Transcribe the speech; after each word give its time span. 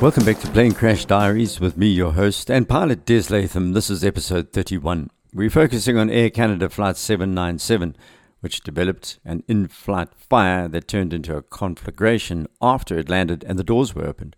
Welcome 0.00 0.24
back 0.24 0.40
to 0.40 0.50
Plane 0.50 0.72
Crash 0.72 1.04
Diaries 1.04 1.60
with 1.60 1.76
me, 1.76 1.88
your 1.88 2.12
host 2.12 2.50
and 2.50 2.66
pilot 2.66 3.04
Des 3.04 3.24
Latham. 3.28 3.74
This 3.74 3.90
is 3.90 4.02
episode 4.02 4.50
31. 4.50 5.10
We're 5.34 5.50
focusing 5.50 5.98
on 5.98 6.08
Air 6.08 6.30
Canada 6.30 6.70
Flight 6.70 6.96
797, 6.96 7.96
which 8.40 8.62
developed 8.62 9.18
an 9.26 9.44
in 9.46 9.68
flight 9.68 10.08
fire 10.16 10.68
that 10.68 10.88
turned 10.88 11.12
into 11.12 11.36
a 11.36 11.42
conflagration 11.42 12.46
after 12.62 12.98
it 12.98 13.10
landed 13.10 13.44
and 13.44 13.58
the 13.58 13.62
doors 13.62 13.94
were 13.94 14.06
opened. 14.06 14.36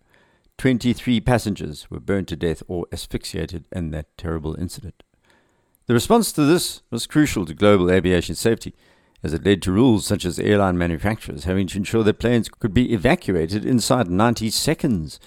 23 0.59 1.21
passengers 1.21 1.89
were 1.89 2.01
burned 2.01 2.27
to 2.27 2.37
death 2.37 2.65
or 2.67 2.89
asphyxiated 2.91 3.69
in 3.71 3.93
that 3.93 4.19
terrible 4.19 4.57
incident. 4.61 5.05
The 5.87 5.95
response 5.95 6.33
to 6.33 6.43
this 6.43 6.83
was 6.91 7.07
crucial 7.07 7.47
to 7.47 7.55
global 7.55 7.89
aviation 7.89 8.35
safety 8.35 8.75
as 9.23 9.33
it 9.33 9.47
led 9.47 9.63
to 9.63 9.71
rules 9.71 10.07
such 10.07 10.25
as 10.25 10.41
airline 10.41 10.77
manufacturers 10.77 11.45
having 11.45 11.69
to 11.69 11.79
ensure 11.79 12.03
that 12.03 12.19
planes 12.19 12.49
could 12.49 12.75
be 12.75 12.93
evacuated 12.93 13.65
inside 13.65 14.11
90 14.11 14.51
seconds 14.51 15.21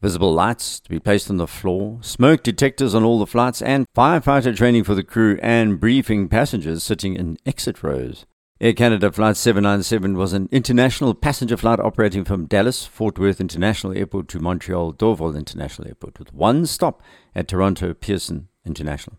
visible 0.00 0.32
lights 0.32 0.80
to 0.80 0.88
be 0.88 0.98
placed 0.98 1.30
on 1.30 1.36
the 1.36 1.46
floor, 1.46 1.98
smoke 2.02 2.42
detectors 2.42 2.94
on 2.94 3.04
all 3.04 3.18
the 3.18 3.26
flights, 3.26 3.60
and 3.60 3.86
firefighter 3.96 4.56
training 4.56 4.84
for 4.84 4.94
the 4.94 5.02
crew 5.02 5.38
and 5.42 5.78
briefing 5.78 6.28
passengers 6.28 6.82
sitting 6.82 7.14
in 7.16 7.36
exit 7.44 7.82
rows. 7.82 8.26
Air 8.62 8.74
Canada 8.74 9.10
Flight 9.10 9.38
797 9.38 10.18
was 10.18 10.34
an 10.34 10.46
international 10.52 11.14
passenger 11.14 11.56
flight 11.56 11.80
operating 11.80 12.26
from 12.26 12.44
Dallas 12.44 12.84
Fort 12.84 13.18
Worth 13.18 13.40
International 13.40 13.96
Airport 13.96 14.28
to 14.28 14.38
Montreal 14.38 14.92
Dorval 14.92 15.34
International 15.34 15.88
Airport 15.88 16.18
with 16.18 16.34
one 16.34 16.66
stop 16.66 17.00
at 17.34 17.48
Toronto 17.48 17.94
Pearson 17.94 18.48
International. 18.66 19.16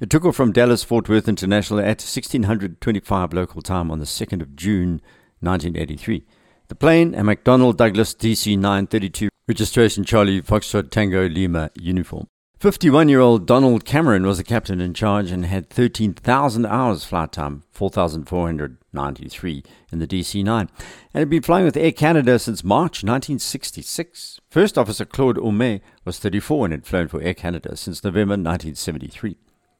It 0.00 0.10
took 0.10 0.24
off 0.24 0.34
from 0.34 0.50
Dallas 0.50 0.82
Fort 0.82 1.08
Worth 1.08 1.28
International 1.28 1.78
at 1.78 2.02
1625 2.02 3.32
local 3.32 3.62
time 3.62 3.92
on 3.92 4.00
the 4.00 4.06
2nd 4.06 4.42
of 4.42 4.56
June 4.56 5.00
1983. 5.38 6.24
The 6.66 6.74
plane, 6.74 7.14
a 7.14 7.22
McDonnell 7.22 7.76
Douglas 7.76 8.12
DC 8.12 8.56
932 8.58 9.28
registration 9.46 10.04
Charlie 10.04 10.40
Foxtrot 10.40 10.90
Tango 10.90 11.28
Lima 11.28 11.70
uniform. 11.74 12.26
51 12.60 13.10
year 13.10 13.20
old 13.20 13.46
Donald 13.46 13.84
Cameron 13.84 14.26
was 14.26 14.38
the 14.38 14.44
captain 14.44 14.80
in 14.80 14.94
charge 14.94 15.30
and 15.30 15.44
had 15.44 15.68
13,000 15.68 16.64
hours 16.64 17.04
flight 17.04 17.32
time, 17.32 17.62
4,493 17.72 19.62
in 19.92 19.98
the 19.98 20.06
DC 20.06 20.42
9, 20.42 20.70
and 21.12 21.20
had 21.20 21.28
been 21.28 21.42
flying 21.42 21.66
with 21.66 21.76
Air 21.76 21.92
Canada 21.92 22.38
since 22.38 22.64
March 22.64 23.04
1966. 23.04 24.40
First 24.48 24.78
Officer 24.78 25.04
Claude 25.04 25.36
Ouimet 25.36 25.82
was 26.06 26.18
34 26.18 26.64
and 26.66 26.72
had 26.72 26.86
flown 26.86 27.08
for 27.08 27.20
Air 27.20 27.34
Canada 27.34 27.76
since 27.76 28.02
November 28.02 28.32
1973. 28.32 29.36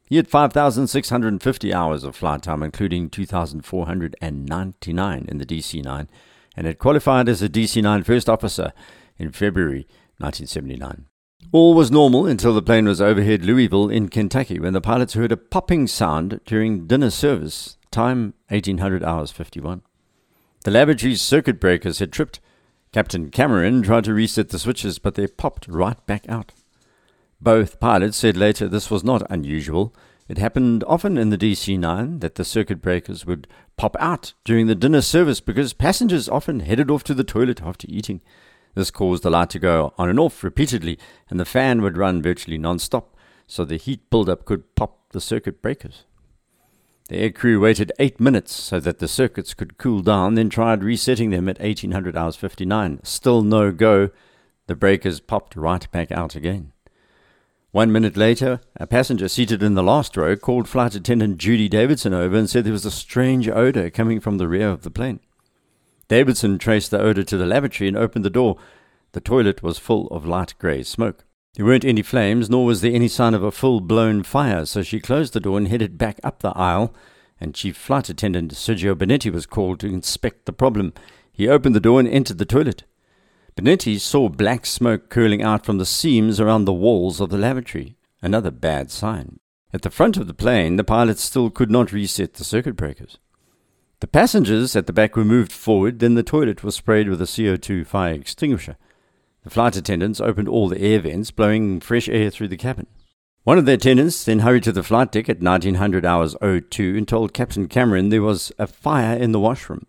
He 0.06 0.16
had 0.16 0.28
5,650 0.28 1.72
hours 1.72 2.04
of 2.04 2.14
flight 2.14 2.42
time, 2.42 2.62
including 2.62 3.08
2,499 3.08 5.24
in 5.26 5.38
the 5.38 5.46
DC 5.46 5.82
9 5.82 6.08
and 6.56 6.66
had 6.66 6.78
qualified 6.78 7.28
as 7.28 7.42
a 7.42 7.48
DC 7.48 7.82
9 7.82 8.04
first 8.04 8.28
officer 8.28 8.72
in 9.18 9.32
February 9.32 9.86
1979. 10.18 11.06
All 11.52 11.74
was 11.74 11.90
normal 11.90 12.26
until 12.26 12.54
the 12.54 12.62
plane 12.62 12.86
was 12.86 13.00
overhead 13.00 13.44
Louisville 13.44 13.88
in 13.88 14.08
Kentucky 14.08 14.58
when 14.58 14.72
the 14.72 14.80
pilots 14.80 15.14
heard 15.14 15.32
a 15.32 15.36
popping 15.36 15.86
sound 15.86 16.40
during 16.44 16.86
dinner 16.86 17.10
service, 17.10 17.76
time 17.90 18.34
1800 18.48 19.04
hours 19.04 19.30
51. 19.30 19.82
The 20.64 20.70
lavatory's 20.70 21.22
circuit 21.22 21.60
breakers 21.60 21.98
had 21.98 22.12
tripped. 22.12 22.40
Captain 22.92 23.30
Cameron 23.30 23.82
tried 23.82 24.04
to 24.04 24.14
reset 24.14 24.48
the 24.48 24.58
switches, 24.58 24.98
but 24.98 25.14
they 25.14 25.26
popped 25.26 25.68
right 25.68 26.04
back 26.06 26.28
out. 26.28 26.52
Both 27.40 27.80
pilots 27.80 28.16
said 28.16 28.36
later 28.36 28.68
this 28.68 28.90
was 28.90 29.04
not 29.04 29.30
unusual 29.30 29.94
it 30.26 30.38
happened 30.38 30.84
often 30.86 31.18
in 31.18 31.28
the 31.28 31.36
DC 31.36 31.78
9 31.78 32.20
that 32.20 32.36
the 32.36 32.44
circuit 32.44 32.80
breakers 32.80 33.26
would 33.26 33.46
pop 33.76 33.94
out 34.00 34.32
during 34.44 34.66
the 34.66 34.74
dinner 34.74 35.02
service 35.02 35.40
because 35.40 35.74
passengers 35.74 36.28
often 36.28 36.60
headed 36.60 36.90
off 36.90 37.04
to 37.04 37.14
the 37.14 37.24
toilet 37.24 37.62
after 37.62 37.86
eating. 37.90 38.22
This 38.74 38.90
caused 38.90 39.22
the 39.22 39.30
light 39.30 39.50
to 39.50 39.58
go 39.58 39.94
on 39.96 40.08
and 40.08 40.18
off 40.18 40.42
repeatedly, 40.42 40.98
and 41.30 41.38
the 41.38 41.44
fan 41.44 41.82
would 41.82 41.96
run 41.96 42.22
virtually 42.22 42.58
non 42.58 42.78
stop, 42.78 43.16
so 43.46 43.64
the 43.64 43.76
heat 43.76 44.08
buildup 44.10 44.44
could 44.44 44.74
pop 44.74 45.10
the 45.10 45.20
circuit 45.20 45.62
breakers. 45.62 46.04
The 47.08 47.18
air 47.18 47.30
crew 47.30 47.60
waited 47.60 47.92
eight 47.98 48.18
minutes 48.18 48.54
so 48.54 48.80
that 48.80 48.98
the 48.98 49.08
circuits 49.08 49.52
could 49.52 49.76
cool 49.76 50.00
down, 50.00 50.34
then 50.34 50.48
tried 50.48 50.82
resetting 50.82 51.30
them 51.30 51.48
at 51.48 51.60
1800 51.60 52.16
hours 52.16 52.34
59. 52.36 53.00
Still 53.02 53.42
no 53.42 53.70
go. 53.72 54.08
The 54.66 54.74
breakers 54.74 55.20
popped 55.20 55.54
right 55.54 55.90
back 55.90 56.10
out 56.10 56.34
again. 56.34 56.72
One 57.72 57.92
minute 57.92 58.16
later, 58.16 58.60
a 58.76 58.86
passenger 58.86 59.28
seated 59.28 59.62
in 59.62 59.74
the 59.74 59.82
last 59.82 60.16
row 60.16 60.34
called 60.36 60.68
flight 60.68 60.94
attendant 60.94 61.38
Judy 61.38 61.68
Davidson 61.68 62.14
over 62.14 62.36
and 62.36 62.48
said 62.48 62.64
there 62.64 62.72
was 62.72 62.86
a 62.86 62.90
strange 62.90 63.48
odor 63.48 63.90
coming 63.90 64.20
from 64.20 64.38
the 64.38 64.48
rear 64.48 64.70
of 64.70 64.82
the 64.82 64.90
plane. 64.90 65.20
Davidson 66.08 66.58
traced 66.58 66.90
the 66.90 67.00
odor 67.00 67.24
to 67.24 67.36
the 67.36 67.46
lavatory 67.46 67.88
and 67.88 67.96
opened 67.96 68.24
the 68.24 68.30
door. 68.30 68.56
The 69.12 69.20
toilet 69.20 69.62
was 69.62 69.78
full 69.78 70.06
of 70.08 70.26
light 70.26 70.54
grey 70.58 70.82
smoke. 70.82 71.24
There 71.54 71.64
weren't 71.64 71.84
any 71.84 72.02
flames, 72.02 72.50
nor 72.50 72.66
was 72.66 72.80
there 72.80 72.92
any 72.92 73.08
sign 73.08 73.32
of 73.32 73.44
a 73.44 73.52
full 73.52 73.80
blown 73.80 74.24
fire, 74.24 74.66
so 74.66 74.82
she 74.82 74.98
closed 74.98 75.32
the 75.32 75.40
door 75.40 75.56
and 75.56 75.68
headed 75.68 75.96
back 75.96 76.18
up 76.24 76.40
the 76.40 76.50
aisle, 76.50 76.92
and 77.40 77.54
Chief 77.54 77.76
Flight 77.76 78.08
Attendant 78.08 78.52
Sergio 78.54 78.94
Benetti 78.94 79.32
was 79.32 79.46
called 79.46 79.78
to 79.80 79.86
inspect 79.86 80.46
the 80.46 80.52
problem. 80.52 80.92
He 81.32 81.48
opened 81.48 81.74
the 81.74 81.80
door 81.80 82.00
and 82.00 82.08
entered 82.08 82.38
the 82.38 82.44
toilet. 82.44 82.84
Benetti 83.56 84.00
saw 84.00 84.28
black 84.28 84.66
smoke 84.66 85.08
curling 85.10 85.42
out 85.42 85.64
from 85.64 85.78
the 85.78 85.86
seams 85.86 86.40
around 86.40 86.64
the 86.64 86.72
walls 86.72 87.20
of 87.20 87.30
the 87.30 87.38
lavatory, 87.38 87.96
another 88.20 88.50
bad 88.50 88.90
sign. 88.90 89.38
At 89.72 89.82
the 89.82 89.90
front 89.90 90.16
of 90.16 90.26
the 90.26 90.34
plane, 90.34 90.74
the 90.76 90.84
pilots 90.84 91.22
still 91.22 91.50
could 91.50 91.70
not 91.70 91.92
reset 91.92 92.34
the 92.34 92.44
circuit 92.44 92.74
breakers. 92.74 93.18
The 94.00 94.06
passengers 94.06 94.76
at 94.76 94.86
the 94.86 94.92
back 94.92 95.16
were 95.16 95.24
moved 95.24 95.52
forward, 95.52 95.98
then 95.98 96.14
the 96.14 96.22
toilet 96.22 96.62
was 96.62 96.74
sprayed 96.74 97.08
with 97.08 97.22
a 97.22 97.26
CO2 97.26 97.86
fire 97.86 98.14
extinguisher. 98.14 98.76
The 99.44 99.50
flight 99.50 99.76
attendants 99.76 100.20
opened 100.20 100.48
all 100.48 100.68
the 100.68 100.80
air 100.80 101.00
vents, 101.00 101.30
blowing 101.30 101.80
fresh 101.80 102.08
air 102.08 102.30
through 102.30 102.48
the 102.48 102.56
cabin. 102.56 102.86
One 103.44 103.58
of 103.58 103.66
the 103.66 103.74
attendants 103.74 104.24
then 104.24 104.38
hurried 104.38 104.62
to 104.64 104.72
the 104.72 104.82
flight 104.82 105.12
deck 105.12 105.28
at 105.28 105.42
1900 105.42 106.06
hours 106.06 106.34
02 106.42 106.96
and 106.96 107.06
told 107.06 107.34
Captain 107.34 107.68
Cameron 107.68 108.08
there 108.08 108.22
was 108.22 108.52
a 108.58 108.66
fire 108.66 109.16
in 109.16 109.32
the 109.32 109.40
washroom. 109.40 109.86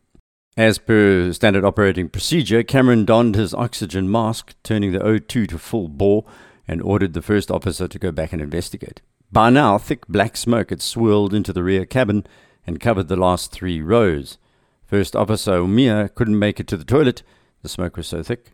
As 0.58 0.78
per 0.78 1.32
standard 1.32 1.64
operating 1.64 2.10
procedure, 2.10 2.64
Cameron 2.64 3.06
donned 3.06 3.36
his 3.36 3.54
oxygen 3.54 4.12
mask, 4.12 4.56
turning 4.64 4.92
the 4.92 5.00
O2 5.00 5.50
to 5.50 5.58
full 5.58 5.88
bore, 5.88 6.26
and 6.68 6.82
ordered 6.82 7.14
the 7.14 7.22
first 7.22 7.50
officer 7.50 7.88
to 7.88 8.00
go 8.00 8.12
back 8.12 8.34
and 8.34 8.42
investigate. 8.42 9.02
By 9.32 9.50
now, 9.50 9.78
thick 9.78 10.08
black 10.08 10.38
smoke 10.38 10.70
had 10.70 10.82
swirled 10.82 11.34
into 11.34 11.52
the 11.52 11.64
rear 11.64 11.86
cabin 11.86 12.26
and 12.66 12.80
covered 12.80 13.08
the 13.08 13.16
last 13.16 13.52
three 13.52 13.82
rows. 13.82 14.38
First 14.86 15.16
Officer 15.16 15.60
Ouimet 15.60 16.16
couldn't 16.16 16.40
make 16.40 16.60
it 16.60 16.68
to 16.68 16.78
the 16.78 16.86
toilet, 16.86 17.24
the 17.62 17.70
smoke 17.70 17.98
was 17.98 18.08
so 18.08 18.22
thick. 18.22 18.54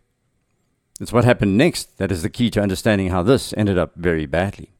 It's 1.00 1.12
what 1.12 1.24
happened 1.24 1.58
next 1.58 1.98
that 1.98 2.12
is 2.12 2.22
the 2.22 2.30
key 2.30 2.50
to 2.50 2.62
understanding 2.62 3.08
how 3.08 3.22
this 3.22 3.52
ended 3.56 3.78
up 3.78 3.92
very 3.96 4.26
badly. 4.26 4.70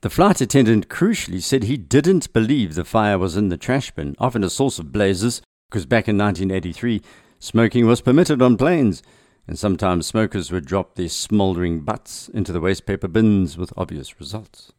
The 0.00 0.10
flight 0.10 0.40
attendant 0.40 0.88
crucially 0.88 1.42
said 1.42 1.64
he 1.64 1.76
didn't 1.76 2.32
believe 2.32 2.74
the 2.74 2.84
fire 2.84 3.18
was 3.18 3.36
in 3.36 3.48
the 3.48 3.56
trash 3.56 3.90
bin, 3.90 4.14
often 4.18 4.44
a 4.44 4.50
source 4.50 4.78
of 4.78 4.92
blazes, 4.92 5.42
because 5.68 5.86
back 5.86 6.08
in 6.08 6.16
1983, 6.16 7.02
smoking 7.40 7.86
was 7.86 8.00
permitted 8.00 8.40
on 8.40 8.56
planes, 8.56 9.02
and 9.48 9.58
sometimes 9.58 10.06
smokers 10.06 10.52
would 10.52 10.66
drop 10.66 10.94
their 10.94 11.08
smouldering 11.08 11.80
butts 11.80 12.28
into 12.28 12.52
the 12.52 12.60
waste 12.60 12.86
paper 12.86 13.08
bins 13.08 13.58
with 13.58 13.72
obvious 13.76 14.20
results. 14.20 14.72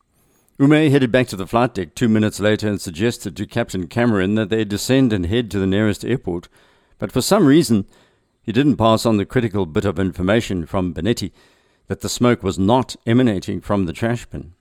Ouimet 0.59 0.92
headed 0.92 1.09
back 1.09 1.25
to 1.28 1.38
the 1.38 1.47
flight 1.47 1.74
deck 1.74 1.96
two 1.96 2.09
minutes 2.09 2.42
later 2.42 2.68
and 2.68 2.81
suggested 2.81 3.38
to 3.38 3.47
Captain 3.47 3.88
Cameron 3.88 4.36
that 4.36 4.50
they 4.50 4.66
descend 4.66 5.14
and 5.14 5.25
head 5.25 5.50
to 5.52 5.58
the 5.59 5.66
nearest 5.66 6.03
airport, 6.03 6.50
but 6.97 7.14
for 7.14 7.22
some 7.22 7.46
reason 7.46 7.86
he 8.42 8.52
didn't 8.52 8.75
pass 8.75 9.06
on 9.06 9.16
the 9.16 9.25
critical 9.25 9.66
bit 9.66 9.86
of 9.86 9.98
information 9.98 10.66
from 10.66 10.94
Benetti 10.94 11.31
that 11.88 12.02
the 12.02 12.09
smoke 12.09 12.44
was 12.44 12.59
not 12.59 12.98
emanating 13.08 13.62
from 13.62 13.86
the 13.86 13.94
trash 13.94 14.25
bin. 14.25 14.53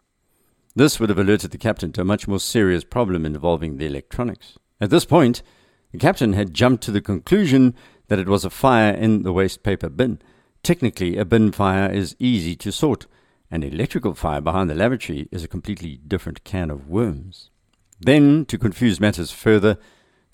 This 0.76 1.00
would 1.00 1.08
have 1.08 1.18
alerted 1.18 1.50
the 1.50 1.58
captain 1.58 1.90
to 1.94 2.02
a 2.02 2.04
much 2.04 2.28
more 2.28 2.38
serious 2.38 2.84
problem 2.84 3.26
involving 3.26 3.76
the 3.76 3.86
electronics. 3.86 4.56
At 4.80 4.90
this 4.90 5.04
point, 5.04 5.42
the 5.90 5.98
captain 5.98 6.32
had 6.34 6.54
jumped 6.54 6.84
to 6.84 6.92
the 6.92 7.00
conclusion 7.00 7.74
that 8.06 8.20
it 8.20 8.28
was 8.28 8.44
a 8.44 8.50
fire 8.50 8.94
in 8.94 9.24
the 9.24 9.32
waste 9.32 9.64
paper 9.64 9.88
bin. 9.88 10.20
Technically, 10.62 11.16
a 11.16 11.24
bin 11.24 11.50
fire 11.50 11.90
is 11.90 12.14
easy 12.20 12.54
to 12.54 12.70
sort. 12.70 13.06
An 13.50 13.62
electrical 13.62 14.14
fire 14.14 14.40
behind 14.40 14.68
the 14.68 14.74
lavatory 14.74 15.28
is 15.32 15.42
a 15.42 15.48
completely 15.48 16.00
different 16.06 16.44
can 16.44 16.70
of 16.70 16.88
worms. 16.88 17.50
Then, 18.00 18.44
to 18.46 18.58
confuse 18.58 19.00
matters 19.00 19.30
further, 19.30 19.78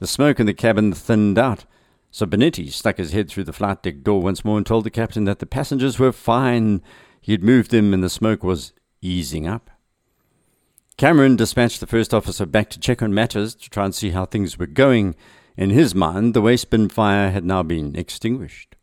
the 0.00 0.06
smoke 0.06 0.40
in 0.40 0.46
the 0.46 0.54
cabin 0.54 0.92
thinned 0.92 1.38
out. 1.38 1.64
So 2.10 2.26
Benetti 2.26 2.70
stuck 2.70 2.98
his 2.98 3.12
head 3.12 3.28
through 3.28 3.44
the 3.44 3.52
flight 3.52 3.82
deck 3.82 4.02
door 4.02 4.20
once 4.20 4.44
more 4.44 4.56
and 4.58 4.66
told 4.66 4.84
the 4.84 4.90
captain 4.90 5.24
that 5.24 5.38
the 5.38 5.46
passengers 5.46 5.98
were 5.98 6.12
fine. 6.12 6.82
He 7.20 7.32
had 7.32 7.42
moved 7.42 7.70
them 7.70 7.94
and 7.94 8.02
the 8.02 8.10
smoke 8.10 8.42
was 8.42 8.72
easing 9.00 9.46
up. 9.46 9.70
Cameron 10.96 11.36
dispatched 11.36 11.80
the 11.80 11.86
first 11.86 12.14
officer 12.14 12.46
back 12.46 12.70
to 12.70 12.78
check 12.78 13.02
on 13.02 13.14
matters 13.14 13.54
to 13.56 13.70
try 13.70 13.84
and 13.84 13.94
see 13.94 14.10
how 14.10 14.26
things 14.26 14.58
were 14.58 14.66
going. 14.66 15.16
In 15.56 15.70
his 15.70 15.94
mind, 15.94 16.34
the 16.34 16.40
waste 16.40 16.70
bin 16.70 16.88
fire 16.88 17.30
had 17.30 17.44
now 17.44 17.62
been 17.62 17.96
extinguished. 17.96 18.76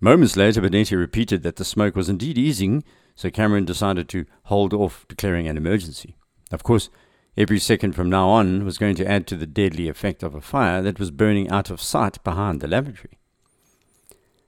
Moments 0.00 0.36
later, 0.36 0.62
Benetti 0.62 0.96
repeated 0.96 1.42
that 1.42 1.56
the 1.56 1.64
smoke 1.64 1.94
was 1.94 2.08
indeed 2.08 2.38
easing, 2.38 2.82
so 3.14 3.30
Cameron 3.30 3.64
decided 3.64 4.08
to 4.08 4.26
hold 4.44 4.72
off 4.72 5.06
declaring 5.08 5.46
an 5.46 5.56
emergency. 5.56 6.16
Of 6.50 6.62
course, 6.62 6.90
every 7.36 7.58
second 7.58 7.94
from 7.94 8.10
now 8.10 8.28
on 8.28 8.64
was 8.64 8.78
going 8.78 8.96
to 8.96 9.06
add 9.06 9.26
to 9.28 9.36
the 9.36 9.46
deadly 9.46 9.88
effect 9.88 10.22
of 10.22 10.34
a 10.34 10.40
fire 10.40 10.82
that 10.82 10.98
was 10.98 11.10
burning 11.10 11.48
out 11.50 11.70
of 11.70 11.80
sight 11.80 12.22
behind 12.24 12.60
the 12.60 12.68
lavatory. 12.68 13.18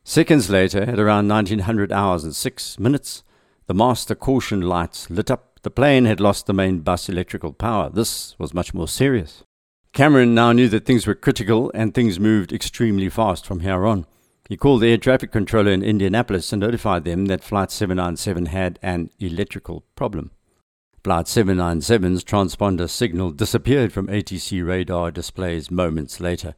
Seconds 0.05 0.51
later, 0.51 0.83
at 0.83 0.99
around 0.99 1.29
1900 1.29 1.93
hours 1.93 2.25
and 2.25 2.35
6 2.35 2.79
minutes, 2.79 3.23
the 3.67 3.75
master 3.75 4.15
caution 4.15 4.61
lights 4.61 5.09
lit 5.09 5.31
up. 5.31 5.61
The 5.63 5.71
plane 5.71 6.07
had 6.07 6.19
lost 6.19 6.47
the 6.47 6.53
main 6.53 6.81
bus 6.81 7.09
electrical 7.09 7.53
power. 7.53 7.89
This 7.89 8.37
was 8.39 8.53
much 8.53 8.75
more 8.75 8.89
serious. 8.89 9.45
Cameron 9.93 10.35
now 10.35 10.51
knew 10.53 10.69
that 10.71 10.87
things 10.87 11.07
were 11.07 11.15
critical 11.15 11.71
and 11.73 11.95
things 11.95 12.19
moved 12.19 12.53
extremely 12.53 13.09
fast 13.09 13.47
from 13.47 13.61
here 13.61 13.87
on. 13.87 14.07
He 14.49 14.57
called 14.57 14.83
the 14.83 14.89
air 14.89 14.99
traffic 14.99 15.33
controller 15.33 15.71
in 15.71 15.83
Indianapolis 15.83 16.53
and 16.53 16.61
notified 16.61 17.05
them 17.05 17.27
that 17.27 17.45
Flight 17.45 17.71
797 17.71 18.47
had 18.47 18.79
an 18.83 19.11
electrical 19.19 19.85
problem. 19.95 20.31
Flight 21.05 21.27
797's 21.27 22.25
transponder 22.25 22.89
signal 22.89 23.33
disappeared 23.33 23.93
from 23.93 24.09
ATC 24.09 24.65
radar 24.67 25.11
displays 25.11 25.71
moments 25.71 26.21
later 26.21 26.55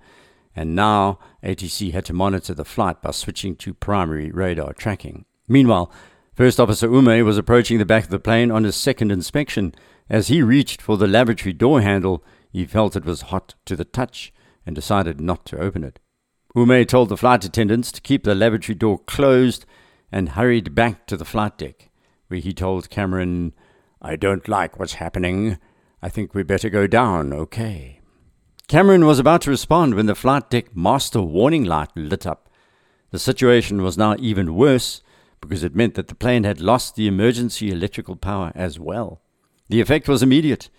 and 0.56 0.74
now 0.74 1.18
ATC 1.42 1.92
had 1.92 2.04
to 2.06 2.12
monitor 2.12 2.54
the 2.54 2.64
flight 2.64 3.02
by 3.02 3.10
switching 3.10 3.56
to 3.56 3.74
primary 3.74 4.30
radar 4.30 4.72
tracking. 4.72 5.24
Meanwhile, 5.48 5.90
First 6.34 6.58
Officer 6.58 6.88
Ouimet 6.88 7.24
was 7.24 7.38
approaching 7.38 7.78
the 7.78 7.84
back 7.84 8.04
of 8.04 8.10
the 8.10 8.18
plane 8.18 8.50
on 8.50 8.64
his 8.64 8.76
second 8.76 9.12
inspection. 9.12 9.74
As 10.08 10.28
he 10.28 10.42
reached 10.42 10.82
for 10.82 10.96
the 10.96 11.06
lavatory 11.06 11.52
door 11.52 11.80
handle, 11.80 12.24
he 12.50 12.64
felt 12.64 12.96
it 12.96 13.04
was 13.04 13.22
hot 13.22 13.54
to 13.66 13.76
the 13.76 13.84
touch 13.84 14.32
and 14.66 14.74
decided 14.74 15.20
not 15.20 15.44
to 15.46 15.58
open 15.58 15.84
it. 15.84 16.00
Ouimet 16.56 16.86
told 16.86 17.08
the 17.08 17.16
flight 17.16 17.44
attendants 17.44 17.90
to 17.90 18.00
keep 18.00 18.22
the 18.22 18.34
lavatory 18.34 18.76
door 18.76 18.98
closed 18.98 19.66
and 20.12 20.30
hurried 20.30 20.74
back 20.74 21.06
to 21.06 21.16
the 21.16 21.24
flight 21.24 21.58
deck, 21.58 21.90
where 22.28 22.38
he 22.38 22.52
told 22.52 22.90
Cameron, 22.90 23.52
I 24.00 24.14
don't 24.14 24.46
like 24.46 24.78
what's 24.78 24.94
happening. 24.94 25.58
I 26.00 26.08
think 26.08 26.32
we 26.32 26.44
better 26.44 26.68
go 26.68 26.86
down, 26.86 27.32
okay? 27.32 28.00
Cameron 28.68 29.04
was 29.04 29.18
about 29.18 29.42
to 29.42 29.50
respond 29.50 29.94
when 29.94 30.06
the 30.06 30.14
flight 30.14 30.48
deck 30.48 30.76
master 30.76 31.20
warning 31.20 31.64
light 31.64 31.90
lit 31.96 32.24
up. 32.24 32.48
The 33.10 33.18
situation 33.18 33.82
was 33.82 33.98
now 33.98 34.14
even 34.18 34.54
worse 34.54 35.02
because 35.40 35.64
it 35.64 35.74
meant 35.74 35.94
that 35.94 36.06
the 36.06 36.14
plane 36.14 36.44
had 36.44 36.60
lost 36.60 36.94
the 36.94 37.08
emergency 37.08 37.70
electrical 37.70 38.14
power 38.16 38.52
as 38.54 38.78
well. 38.78 39.20
The 39.68 39.80
effect 39.80 40.06
was 40.06 40.22
immediate. 40.22 40.70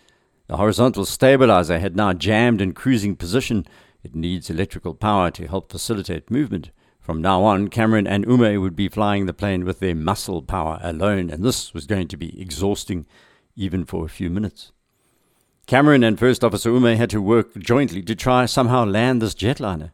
The 0.47 0.57
horizontal 0.57 1.05
stabilizer 1.05 1.79
had 1.79 1.95
now 1.95 2.13
jammed 2.13 2.61
in 2.61 2.73
cruising 2.73 3.15
position. 3.15 3.65
It 4.05 4.13
needs 4.13 4.51
electrical 4.51 4.93
power 4.93 5.31
to 5.31 5.47
help 5.47 5.71
facilitate 5.71 6.29
movement. 6.29 6.69
From 6.99 7.23
now 7.23 7.43
on, 7.43 7.69
Cameron 7.69 8.05
and 8.05 8.23
Ouimet 8.27 8.61
would 8.61 8.75
be 8.75 8.87
flying 8.87 9.25
the 9.25 9.33
plane 9.33 9.65
with 9.65 9.79
their 9.79 9.95
muscle 9.95 10.43
power 10.43 10.79
alone, 10.83 11.31
and 11.31 11.43
this 11.43 11.73
was 11.73 11.87
going 11.87 12.07
to 12.09 12.15
be 12.15 12.39
exhausting 12.39 13.07
even 13.55 13.83
for 13.83 14.05
a 14.05 14.09
few 14.09 14.29
minutes. 14.29 14.71
Cameron 15.65 16.03
and 16.03 16.19
First 16.19 16.43
Officer 16.43 16.69
Ouimet 16.69 16.97
had 16.97 17.09
to 17.09 17.19
work 17.19 17.57
jointly 17.57 18.03
to 18.03 18.13
try 18.13 18.45
somehow 18.45 18.85
land 18.85 19.23
this 19.23 19.33
jetliner. 19.33 19.91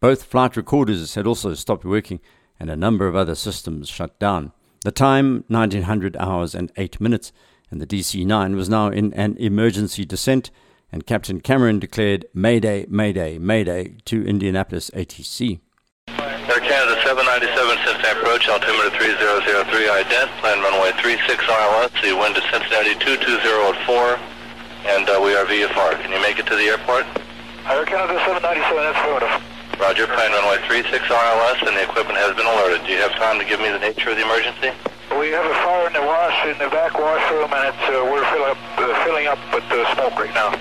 Both 0.00 0.24
flight 0.24 0.54
recorders 0.54 1.14
had 1.14 1.26
also 1.26 1.54
stopped 1.54 1.86
working, 1.86 2.20
and 2.58 2.68
a 2.68 2.76
number 2.76 3.06
of 3.06 3.16
other 3.16 3.34
systems 3.34 3.88
shut 3.88 4.18
down. 4.18 4.52
The 4.84 4.92
time, 4.92 5.44
1900 5.48 6.14
hours 6.18 6.54
and 6.54 6.70
8 6.76 7.00
minutes, 7.00 7.32
and 7.70 7.80
the 7.80 7.86
DC 7.86 8.26
9 8.26 8.54
was 8.54 8.68
now 8.68 8.88
in 8.88 9.14
an 9.14 9.38
emergency 9.38 10.04
descent, 10.04 10.50
and 10.92 11.06
Captain 11.06 11.40
Cameron 11.40 11.78
declared 11.78 12.26
Mayday, 12.34 12.86
Mayday, 12.88 13.38
Mayday 13.38 13.96
to 14.06 14.26
Indianapolis 14.26 14.90
ATC. 14.90 15.60
Air 16.08 16.60
Canada 16.66 16.98
797 17.06 17.78
Cincinnati 17.86 18.18
approach, 18.18 18.48
altimeter 18.48 18.90
3003 18.98 19.86
ident, 20.02 20.28
plan 20.42 20.58
runway 20.60 20.90
36 20.98 21.44
RLS, 21.44 21.94
the 22.02 22.16
wind 22.16 22.34
to 22.34 22.42
Cincinnati 22.50 22.98
220 22.98 24.18
and 24.86 25.08
uh, 25.08 25.20
we 25.22 25.36
are 25.36 25.44
VFR. 25.44 26.00
Can 26.00 26.10
you 26.10 26.20
make 26.20 26.38
it 26.38 26.46
to 26.48 26.56
the 26.56 26.72
airport? 26.72 27.04
Air 27.68 27.84
Canada 27.84 28.18
797, 28.24 28.82
that's 28.82 28.98
affirmative. 28.98 29.34
Roger, 29.78 30.06
plane 30.08 30.32
runway 30.32 30.58
36 30.66 30.90
RLS, 31.06 31.62
and 31.68 31.76
the 31.76 31.84
equipment 31.84 32.18
has 32.18 32.34
been 32.36 32.48
alerted. 32.48 32.84
Do 32.84 32.92
you 32.92 33.00
have 33.00 33.12
time 33.16 33.38
to 33.38 33.44
give 33.44 33.60
me 33.60 33.70
the 33.70 33.78
nature 33.78 34.10
of 34.10 34.16
the 34.16 34.24
emergency? 34.24 34.72
We 35.16 35.30
have 35.36 35.44
a 35.44 35.56
fire 35.62 35.86
in 35.86 35.94
the 35.94 36.04
wash, 36.04 36.36
in 36.48 36.56
the 36.58 36.68
back 36.72 36.96
washroom, 36.96 37.52
and 37.52 37.64
it's, 37.70 37.84
uh, 37.88 38.04
we're 38.08 38.24
fill 38.32 38.44
up, 38.48 38.60
uh, 38.76 39.04
filling 39.04 39.26
up 39.28 39.40
with 39.52 39.64
uh, 39.70 39.84
smoke 39.94 40.16
right 40.16 40.32
now. 40.34 40.52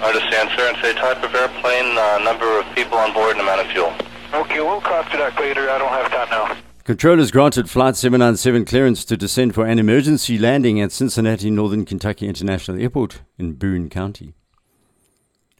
I 0.00 0.08
understand, 0.08 0.50
sir, 0.56 0.68
and 0.68 0.76
say 0.82 0.92
type 0.94 1.22
of 1.22 1.34
airplane, 1.34 1.96
uh, 1.96 2.18
number 2.18 2.58
of 2.58 2.66
people 2.74 2.98
on 2.98 3.12
board, 3.14 3.32
and 3.32 3.40
amount 3.40 3.62
of 3.62 3.66
fuel. 3.68 3.92
Okay, 4.34 4.60
we'll 4.60 4.80
talk 4.82 5.10
to 5.10 5.16
that 5.16 5.38
later. 5.40 5.70
I 5.70 5.78
don't 5.78 5.88
have 5.88 6.10
time 6.10 6.28
now. 6.30 6.56
Controllers 6.84 7.30
granted 7.30 7.68
Flight 7.68 7.96
797 7.96 8.64
clearance 8.64 9.04
to 9.06 9.16
descend 9.16 9.54
for 9.54 9.66
an 9.66 9.78
emergency 9.78 10.38
landing 10.38 10.80
at 10.80 10.92
Cincinnati 10.92 11.50
Northern 11.50 11.84
Kentucky 11.84 12.28
International 12.28 12.80
Airport 12.80 13.22
in 13.38 13.54
Boone 13.54 13.88
County. 13.88 14.34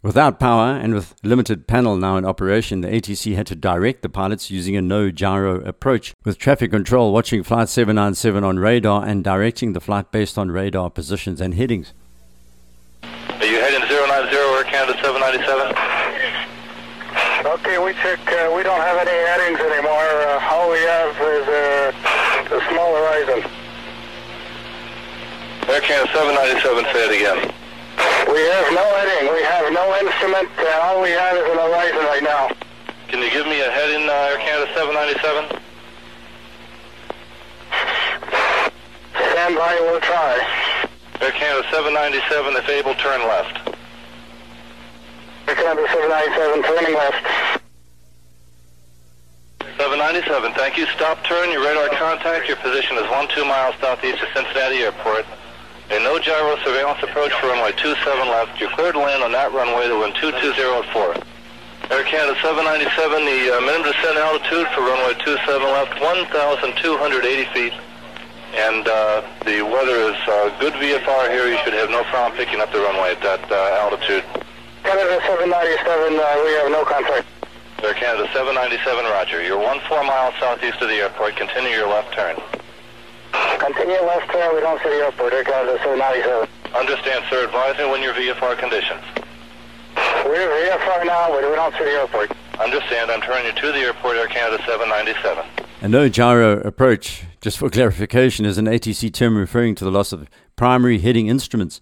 Without 0.02 0.38
power 0.38 0.76
and 0.76 0.94
with 0.94 1.16
limited 1.24 1.66
panel 1.66 1.96
now 1.96 2.16
in 2.16 2.24
operation, 2.24 2.80
the 2.80 2.88
ATC 2.88 3.34
had 3.34 3.48
to 3.48 3.56
direct 3.56 4.02
the 4.02 4.08
pilots 4.08 4.52
using 4.52 4.76
a 4.76 4.82
no 4.82 5.10
gyro 5.10 5.60
approach, 5.62 6.14
with 6.24 6.38
traffic 6.38 6.70
control 6.70 7.12
watching 7.12 7.42
Flight 7.42 7.68
797 7.68 8.44
on 8.44 8.60
radar 8.60 9.04
and 9.04 9.24
directing 9.24 9.72
the 9.72 9.80
flight 9.80 10.12
based 10.12 10.38
on 10.38 10.52
radar 10.52 10.90
positions 10.90 11.40
and 11.40 11.54
headings. 11.54 11.92
Canada 14.66 14.98
797? 14.98 15.70
Okay, 17.46 17.78
we 17.78 17.94
check. 18.02 18.18
Uh, 18.26 18.50
we 18.50 18.66
don't 18.66 18.82
have 18.82 18.98
any 18.98 19.14
headings 19.14 19.62
anymore. 19.62 20.10
Uh, 20.26 20.50
all 20.50 20.66
we 20.70 20.82
have 20.82 21.14
is 21.14 21.46
uh, 21.46 22.58
a 22.58 22.60
small 22.74 22.90
horizon. 22.90 23.46
Air 25.70 25.80
Canada 25.80 26.10
797, 26.10 26.84
say 26.90 27.02
it 27.06 27.14
again. 27.14 27.38
We 28.26 28.42
have 28.42 28.68
no 28.74 28.86
heading. 28.98 29.30
We 29.30 29.42
have 29.46 29.70
no 29.70 29.86
instrument. 30.02 30.50
And 30.58 30.80
all 30.82 31.00
we 31.00 31.10
have 31.14 31.38
is 31.38 31.46
an 31.46 31.58
horizon 31.62 32.02
right 32.10 32.26
now. 32.26 32.50
Can 33.06 33.22
you 33.22 33.30
give 33.30 33.46
me 33.46 33.62
a 33.62 33.70
heading, 33.70 34.10
uh, 34.10 34.34
Air 34.34 34.38
Canada 34.42 34.66
797? 34.74 35.62
Stand 39.14 39.54
by, 39.54 39.78
we'll 39.86 40.02
try. 40.02 40.34
Air 41.22 41.30
Canada 41.32 41.62
797, 41.70 42.56
if 42.56 42.68
able, 42.68 42.94
turn 42.98 43.22
left. 43.30 43.75
Air 45.46 45.54
Canada 45.54 45.86
797, 45.94 46.62
turning 46.66 46.94
left. 46.98 47.22
797, 49.78 50.52
thank 50.58 50.76
you. 50.76 50.86
Stop 50.96 51.22
turn, 51.22 51.52
your 51.52 51.62
radar 51.62 51.88
contact. 51.94 52.48
Your 52.48 52.56
position 52.58 52.96
is 52.98 53.06
1 53.10 53.28
2 53.30 53.44
miles 53.44 53.76
southeast 53.80 54.22
of 54.22 54.28
Cincinnati 54.34 54.82
Airport. 54.82 55.24
A 55.90 56.02
no 56.02 56.18
gyro 56.18 56.56
surveillance 56.66 56.98
approach 56.98 57.30
for 57.38 57.46
runway 57.46 57.70
27 57.78 58.02
left. 58.26 58.58
You're 58.58 58.74
cleared 58.74 58.94
to 58.94 59.06
land 59.06 59.22
on 59.22 59.30
that 59.38 59.52
runway, 59.52 59.86
the 59.86 59.94
wind 59.94 60.18
220 60.18 60.50
at 60.50 60.90
4. 60.90 61.94
Air 61.94 62.02
Canada 62.02 62.34
797, 62.42 62.90
the 63.22 63.54
uh, 63.54 63.60
minimum 63.62 63.86
descent 63.86 64.18
altitude 64.18 64.66
for 64.74 64.82
runway 64.82 65.14
27 65.22 65.62
left, 65.62 65.94
1,280 66.02 67.46
feet. 67.54 67.74
And 68.58 68.82
uh, 68.88 69.22
the 69.46 69.62
weather 69.62 70.10
is 70.10 70.18
uh, 70.26 70.50
good 70.58 70.74
VFR 70.74 71.30
here. 71.30 71.46
You 71.46 71.58
should 71.62 71.78
have 71.78 71.90
no 71.94 72.02
problem 72.10 72.34
picking 72.34 72.58
up 72.58 72.72
the 72.72 72.82
runway 72.82 73.14
at 73.14 73.22
that 73.22 73.46
uh, 73.46 73.86
altitude. 73.86 74.24
Canada 74.86 75.18
797, 75.26 76.14
uh, 76.14 76.22
we 76.46 76.52
have 76.62 76.70
no 76.70 76.84
contact. 76.86 77.26
Air 77.82 77.94
Canada 77.98 78.30
797, 78.30 79.02
roger. 79.10 79.42
You're 79.42 79.58
one 79.58 79.82
four 79.90 80.04
miles 80.06 80.32
southeast 80.38 80.78
of 80.80 80.86
the 80.86 81.02
airport. 81.02 81.34
Continue 81.34 81.74
your 81.74 81.88
left 81.90 82.14
turn. 82.14 82.38
Continue 83.58 83.98
left 84.06 84.30
turn. 84.30 84.54
We 84.54 84.62
don't 84.62 84.78
see 84.86 84.90
the 84.94 85.10
airport. 85.10 85.32
Air 85.34 85.42
Canada 85.42 85.74
797. 85.82 86.46
Understand, 86.78 87.24
sir. 87.28 87.50
Advise 87.50 87.76
me 87.82 87.90
when 87.90 88.00
your 88.00 88.14
VFR 88.14 88.54
conditions. 88.62 89.02
We're 90.22 90.46
VFR 90.54 91.02
now, 91.02 91.34
but 91.34 91.42
we 91.42 91.58
don't 91.58 91.74
see 91.74 91.82
the 91.82 92.06
airport. 92.06 92.30
Understand. 92.62 93.10
I'm 93.10 93.20
turning 93.26 93.50
you 93.50 93.60
to 93.60 93.72
the 93.74 93.90
airport, 93.90 94.16
Air 94.22 94.28
Canada 94.30 94.62
797. 94.70 95.44
A 95.82 95.88
no 95.88 96.08
gyro 96.08 96.60
approach, 96.60 97.24
just 97.40 97.58
for 97.58 97.68
clarification, 97.70 98.46
is 98.46 98.56
an 98.56 98.66
ATC 98.66 99.12
term 99.12 99.36
referring 99.36 99.74
to 99.74 99.84
the 99.84 99.90
loss 99.90 100.12
of 100.12 100.30
primary 100.54 101.00
heading 101.00 101.26
instruments 101.26 101.80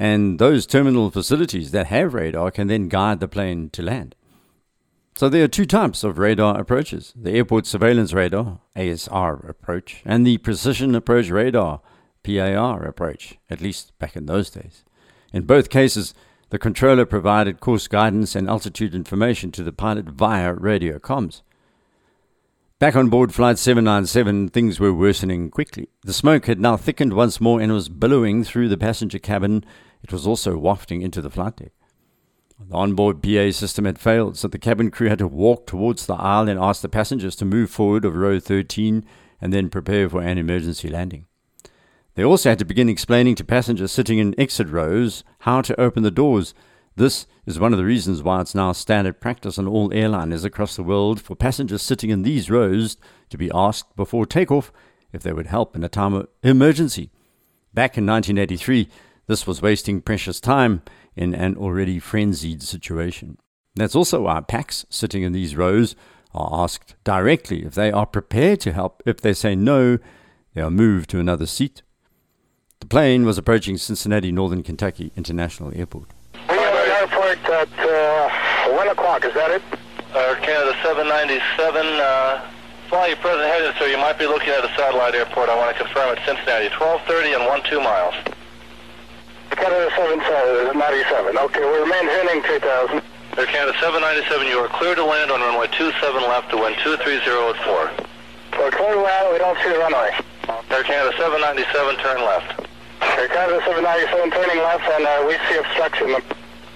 and 0.00 0.38
those 0.38 0.64
terminal 0.64 1.10
facilities 1.10 1.72
that 1.72 1.88
have 1.88 2.14
radar 2.14 2.50
can 2.50 2.68
then 2.68 2.88
guide 2.88 3.20
the 3.20 3.28
plane 3.28 3.68
to 3.68 3.82
land. 3.82 4.16
So 5.14 5.28
there 5.28 5.44
are 5.44 5.48
two 5.48 5.66
types 5.66 6.02
of 6.02 6.16
radar 6.16 6.58
approaches 6.58 7.12
the 7.14 7.32
airport 7.32 7.66
surveillance 7.66 8.14
radar, 8.14 8.60
ASR 8.74 9.46
approach, 9.46 10.00
and 10.06 10.26
the 10.26 10.38
precision 10.38 10.94
approach 10.94 11.28
radar, 11.28 11.82
PAR 12.24 12.82
approach, 12.82 13.36
at 13.50 13.60
least 13.60 13.92
back 13.98 14.16
in 14.16 14.24
those 14.24 14.48
days. 14.48 14.84
In 15.34 15.42
both 15.42 15.68
cases, 15.68 16.14
the 16.48 16.58
controller 16.58 17.04
provided 17.04 17.60
course 17.60 17.86
guidance 17.86 18.34
and 18.34 18.48
altitude 18.48 18.94
information 18.94 19.52
to 19.52 19.62
the 19.62 19.70
pilot 19.70 20.06
via 20.06 20.54
radio 20.54 20.98
comms. 20.98 21.42
Back 22.78 22.96
on 22.96 23.10
board 23.10 23.34
Flight 23.34 23.58
797, 23.58 24.48
things 24.48 24.80
were 24.80 24.94
worsening 24.94 25.50
quickly. 25.50 25.90
The 26.02 26.14
smoke 26.14 26.46
had 26.46 26.58
now 26.58 26.78
thickened 26.78 27.12
once 27.12 27.38
more 27.38 27.60
and 27.60 27.70
was 27.70 27.90
billowing 27.90 28.42
through 28.44 28.70
the 28.70 28.78
passenger 28.78 29.18
cabin 29.18 29.62
it 30.02 30.12
was 30.12 30.26
also 30.26 30.56
wafting 30.56 31.02
into 31.02 31.20
the 31.20 31.30
flight 31.30 31.56
deck. 31.56 31.72
The 32.68 32.76
onboard 32.76 33.22
PA 33.22 33.50
system 33.52 33.86
had 33.86 33.98
failed, 33.98 34.36
so 34.36 34.46
the 34.46 34.58
cabin 34.58 34.90
crew 34.90 35.08
had 35.08 35.18
to 35.18 35.26
walk 35.26 35.66
towards 35.66 36.06
the 36.06 36.14
aisle 36.14 36.48
and 36.48 36.58
ask 36.58 36.82
the 36.82 36.88
passengers 36.88 37.34
to 37.36 37.44
move 37.44 37.70
forward 37.70 38.04
of 38.04 38.14
row 38.14 38.38
13 38.38 39.04
and 39.40 39.52
then 39.52 39.70
prepare 39.70 40.08
for 40.08 40.20
an 40.20 40.36
emergency 40.36 40.88
landing. 40.88 41.26
They 42.14 42.24
also 42.24 42.50
had 42.50 42.58
to 42.58 42.64
begin 42.66 42.88
explaining 42.88 43.36
to 43.36 43.44
passengers 43.44 43.92
sitting 43.92 44.18
in 44.18 44.38
exit 44.38 44.68
rows 44.68 45.24
how 45.40 45.62
to 45.62 45.80
open 45.80 46.02
the 46.02 46.10
doors. 46.10 46.52
This 46.96 47.26
is 47.46 47.58
one 47.58 47.72
of 47.72 47.78
the 47.78 47.84
reasons 47.84 48.22
why 48.22 48.42
it's 48.42 48.54
now 48.54 48.72
standard 48.72 49.20
practice 49.20 49.58
on 49.58 49.66
all 49.66 49.88
airliners 49.90 50.44
across 50.44 50.76
the 50.76 50.82
world 50.82 51.20
for 51.20 51.34
passengers 51.34 51.82
sitting 51.82 52.10
in 52.10 52.22
these 52.22 52.50
rows 52.50 52.98
to 53.30 53.38
be 53.38 53.50
asked 53.54 53.96
before 53.96 54.26
takeoff 54.26 54.70
if 55.12 55.22
they 55.22 55.32
would 55.32 55.46
help 55.46 55.74
in 55.74 55.82
a 55.82 55.88
time 55.88 56.12
of 56.12 56.28
emergency. 56.42 57.10
Back 57.72 57.96
in 57.96 58.04
1983, 58.04 58.88
this 59.30 59.46
was 59.46 59.62
wasting 59.62 60.00
precious 60.00 60.40
time 60.40 60.82
in 61.14 61.36
an 61.36 61.56
already 61.56 62.00
frenzied 62.00 62.64
situation. 62.64 63.38
That's 63.76 63.94
also 63.94 64.22
why 64.22 64.40
PAX 64.40 64.84
sitting 64.90 65.22
in 65.22 65.32
these 65.32 65.54
rows 65.54 65.94
are 66.34 66.64
asked 66.64 66.96
directly 67.04 67.64
if 67.64 67.76
they 67.76 67.92
are 67.92 68.06
prepared 68.06 68.58
to 68.62 68.72
help. 68.72 69.04
If 69.06 69.20
they 69.20 69.32
say 69.32 69.54
no, 69.54 69.98
they 70.54 70.60
are 70.60 70.70
moved 70.70 71.10
to 71.10 71.20
another 71.20 71.46
seat. 71.46 71.82
The 72.80 72.88
plane 72.88 73.24
was 73.24 73.38
approaching 73.38 73.76
Cincinnati, 73.76 74.32
Northern 74.32 74.64
Kentucky 74.64 75.12
International 75.16 75.70
Airport. 75.76 76.08
We 76.48 76.56
have 76.56 76.74
an 76.74 76.90
airport 76.90 77.38
at 77.50 78.68
uh, 78.68 78.76
1 78.76 78.88
o'clock, 78.88 79.24
is 79.24 79.34
that 79.34 79.52
it? 79.52 79.62
Air 80.12 80.34
Canada 80.42 80.74
797, 80.82 81.86
uh, 81.86 82.50
fly 82.88 83.06
your 83.06 83.16
present 83.18 83.46
heading, 83.46 83.72
sir. 83.78 83.86
You 83.86 83.98
might 83.98 84.18
be 84.18 84.26
looking 84.26 84.48
at 84.48 84.64
a 84.64 84.74
satellite 84.76 85.14
airport. 85.14 85.48
I 85.48 85.56
want 85.56 85.76
to 85.76 85.84
confirm 85.84 86.16
it's 86.16 86.26
Cincinnati, 86.26 86.66
1230 86.74 87.34
and 87.34 87.70
12 87.70 87.84
miles. 87.84 88.39
Canada 89.56 89.90
797. 89.96 91.38
Okay, 91.38 91.60
we're 91.60 91.86
maintaining 91.86 92.42
2000. 92.42 93.02
Air 93.38 93.46
Canada 93.46 93.74
797, 93.78 94.46
you 94.46 94.58
are 94.58 94.68
clear 94.68 94.94
to 94.94 95.04
land 95.04 95.30
on 95.30 95.40
runway 95.40 95.66
27 95.70 95.94
left 96.26 96.50
to 96.50 96.56
wind 96.58 96.76
230 96.82 97.14
at 97.22 97.58
4. 97.62 97.90
We're 98.58 98.70
clear 98.74 98.94
to 98.94 99.02
land, 99.02 99.26
we 99.32 99.38
don't 99.38 99.58
see 99.62 99.70
the 99.70 99.78
runway. 99.78 100.10
Air 100.70 100.82
Canada 100.82 101.14
797, 101.14 101.96
turn 102.02 102.20
left. 102.26 102.66
Air 103.18 103.28
Canada 103.28 103.62
797 103.66 104.30
turning 104.30 104.60
left, 104.62 104.86
and 104.86 105.06
uh, 105.06 105.24
we 105.26 105.34
see 105.46 105.56
obstruction. 105.62 106.10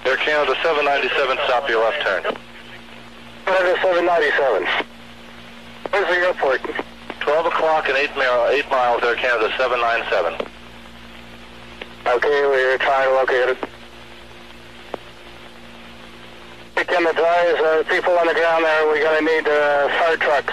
Air 0.06 0.18
Canada 0.22 0.54
797, 0.62 1.38
stop 1.46 1.68
your 1.68 1.82
left 1.82 2.00
turn. 2.02 2.22
Canada 3.44 3.74
797. 3.82 4.66
Where's 5.90 6.08
the 6.10 6.18
airport? 6.26 6.62
12 7.20 7.46
o'clock 7.46 7.88
and 7.88 7.96
8, 7.96 8.16
mile, 8.16 8.48
8 8.50 8.70
miles, 8.70 9.02
Air 9.02 9.16
Canada 9.16 9.50
797. 9.58 10.53
Okay, 12.06 12.44
we're 12.44 12.76
trying 12.76 13.08
to 13.08 13.14
locate 13.14 13.48
it. 13.56 13.58
Weekend 16.76 17.06
the 17.06 17.14
drives, 17.14 17.60
uh, 17.60 17.82
people 17.88 18.12
on 18.18 18.26
the 18.26 18.34
ground 18.34 18.62
there, 18.62 18.86
we're 18.86 19.00
going 19.00 19.24
to 19.24 19.24
need 19.24 19.48
uh, 19.48 19.88
fire 19.96 20.16
trucks. 20.18 20.52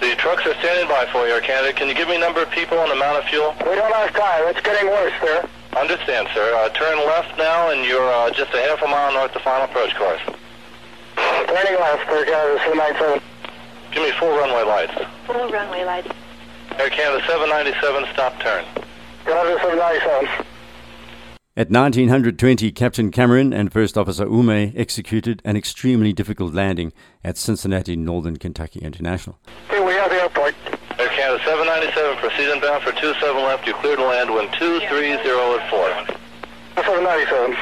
The 0.00 0.16
trucks 0.16 0.44
are 0.44 0.54
standing 0.58 0.88
by 0.88 1.06
for 1.12 1.28
you, 1.28 1.34
Air 1.34 1.40
Canada. 1.40 1.72
Can 1.72 1.86
you 1.86 1.94
give 1.94 2.08
me 2.08 2.16
a 2.16 2.18
number 2.18 2.42
of 2.42 2.50
people 2.50 2.80
and 2.82 2.90
amount 2.90 3.22
of 3.22 3.24
fuel? 3.30 3.54
We 3.60 3.76
don't 3.78 3.94
have 3.94 4.12
time, 4.12 4.42
it's 4.50 4.60
getting 4.60 4.90
worse 4.90 5.12
sir. 5.20 5.48
Understand, 5.78 6.26
sir. 6.34 6.52
Uh, 6.52 6.68
turn 6.70 6.98
left 7.06 7.38
now, 7.38 7.70
and 7.70 7.86
you're 7.86 8.02
uh, 8.02 8.30
just 8.30 8.52
a 8.52 8.58
half 8.66 8.82
a 8.82 8.88
mile 8.88 9.12
north 9.12 9.36
of 9.36 9.42
final 9.42 9.66
approach 9.66 9.94
course. 9.94 10.20
Turning 11.14 11.78
left, 11.78 12.10
Air 12.10 12.26
Canada 12.26 12.58
797. 12.66 13.22
Give 13.92 14.02
me 14.02 14.10
full 14.18 14.34
runway 14.34 14.64
lights. 14.64 14.98
Full 15.26 15.48
runway 15.48 15.84
lights. 15.84 16.10
Air 16.80 16.90
Canada 16.90 17.22
797, 17.30 18.04
stop 18.12 18.34
turn. 18.40 18.64
Canada 19.24 19.62
797. 19.62 20.46
At 21.54 21.68
1920, 21.68 22.72
Captain 22.72 23.10
Cameron 23.10 23.52
and 23.52 23.70
First 23.70 23.98
Officer 23.98 24.24
Ouimet 24.24 24.72
executed 24.74 25.42
an 25.44 25.54
extremely 25.54 26.14
difficult 26.14 26.54
landing 26.54 26.94
at 27.22 27.36
Cincinnati, 27.36 27.94
Northern 27.94 28.38
Kentucky 28.38 28.80
International. 28.80 29.38
Okay, 29.68 29.84
we 29.84 29.92
have 29.92 30.08
the 30.08 30.16
airport. 30.16 30.54
Air 30.98 31.12
Canada 31.12 31.44
797, 31.44 32.16
proceed 32.24 32.48
inbound 32.48 32.82
for 32.82 32.92
27 32.92 33.36
left. 33.44 33.66
You 33.66 33.74
clear 33.74 33.96
to 33.96 34.02
land, 34.02 34.32
wind 34.32 34.48
230 34.56 35.12
at 35.12 35.68
4. 35.68 36.16
797. 36.88 37.54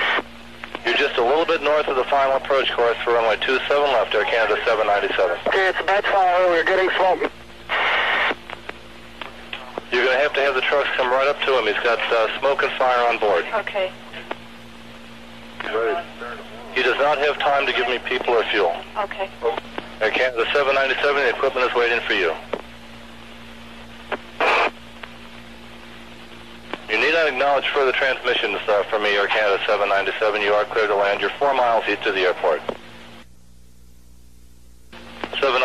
You're 0.86 0.94
just 0.94 1.18
a 1.18 1.24
little 1.24 1.44
bit 1.44 1.60
north 1.60 1.88
of 1.88 1.96
the 1.96 2.04
final 2.04 2.36
approach 2.36 2.70
course 2.70 2.96
for 3.02 3.14
runway 3.14 3.42
27 3.42 3.66
left, 3.90 4.14
Air 4.14 4.22
Canada 4.22 4.54
797. 4.70 5.34
Okay, 5.48 5.66
it's 5.66 5.80
a 5.80 5.82
bad 5.82 6.04
fire, 6.06 6.46
we're 6.46 6.62
getting 6.62 6.90
smoke. 6.94 7.26
You're 9.90 10.04
going 10.04 10.16
to 10.16 10.22
have 10.22 10.32
to 10.34 10.40
have 10.40 10.54
the 10.54 10.60
trucks 10.60 10.88
come 10.96 11.10
right 11.10 11.26
up 11.26 11.40
to 11.40 11.58
him. 11.58 11.66
He's 11.66 11.82
got 11.82 11.98
uh, 12.12 12.38
smoke 12.38 12.62
and 12.62 12.72
fire 12.78 13.08
on 13.08 13.18
board. 13.18 13.44
Okay. 13.66 13.90
He 16.74 16.82
does 16.82 16.96
not 16.98 17.18
have 17.18 17.38
time 17.38 17.66
to 17.66 17.72
give 17.72 17.88
me 17.88 17.98
people 17.98 18.34
or 18.34 18.44
fuel. 18.44 18.74
Okay. 18.96 19.28
Air 20.00 20.10
Canada 20.10 20.46
797, 20.52 21.14
the 21.14 21.28
equipment 21.28 21.68
is 21.68 21.74
waiting 21.74 22.00
for 22.06 22.14
you. 22.14 22.32
You 26.88 26.98
need 26.98 27.12
not 27.12 27.28
acknowledge 27.28 27.68
further 27.68 27.92
transmissions 27.92 28.58
uh, 28.66 28.82
from 28.84 29.02
me, 29.02 29.10
Air 29.10 29.26
Canada 29.26 29.62
797. 29.66 30.40
You 30.40 30.54
are 30.54 30.64
clear 30.64 30.86
to 30.86 30.94
land. 30.94 31.20
You're 31.20 31.30
four 31.38 31.54
miles 31.54 31.84
east 31.88 32.06
of 32.06 32.14
the 32.14 32.22
airport. 32.22 32.62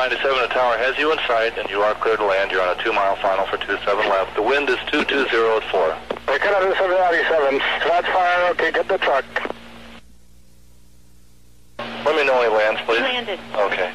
797, 0.05 0.49
the 0.49 0.53
tower 0.53 0.77
has 0.77 0.95
you 0.99 1.11
in 1.11 1.17
sight, 1.25 1.57
and 1.57 1.67
you 1.67 1.81
are 1.81 1.95
clear 1.95 2.15
to 2.15 2.25
land. 2.25 2.51
You're 2.51 2.61
on 2.61 2.77
a 2.77 2.83
two-mile 2.83 3.15
final 3.15 3.43
for 3.47 3.57
27 3.57 4.07
left. 4.07 4.35
The 4.35 4.41
wind 4.43 4.69
is 4.69 4.77
220 4.93 5.17
at 5.17 5.71
4. 5.71 5.81
Air 6.29 6.37
Canada 6.37 6.75
797. 6.77 7.59
Shots 7.81 8.07
fire, 8.13 8.51
okay, 8.51 8.71
get 8.71 8.87
the 8.87 8.99
truck. 8.99 9.25
Let 11.79 12.15
me 12.15 12.23
know 12.23 12.37
when 12.37 12.51
he 12.51 12.55
lands, 12.55 12.81
please. 12.85 13.01
Landed. 13.01 13.39
Okay. 13.55 13.91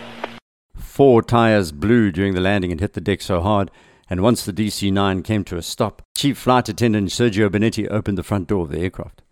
Four 0.74 1.22
tires 1.22 1.70
blew 1.70 2.10
during 2.10 2.34
the 2.34 2.40
landing 2.40 2.72
and 2.72 2.80
hit 2.80 2.94
the 2.94 3.00
deck 3.00 3.20
so 3.20 3.40
hard, 3.40 3.70
and 4.08 4.20
once 4.20 4.44
the 4.44 4.52
DC 4.52 4.92
9 4.92 5.22
came 5.22 5.44
to 5.44 5.56
a 5.58 5.62
stop, 5.62 6.02
Chief 6.16 6.36
Flight 6.36 6.68
Attendant 6.68 7.10
Sergio 7.10 7.48
Benetti 7.48 7.88
opened 7.88 8.18
the 8.18 8.24
front 8.24 8.48
door 8.48 8.64
of 8.64 8.70
the 8.70 8.80
aircraft. 8.80 9.22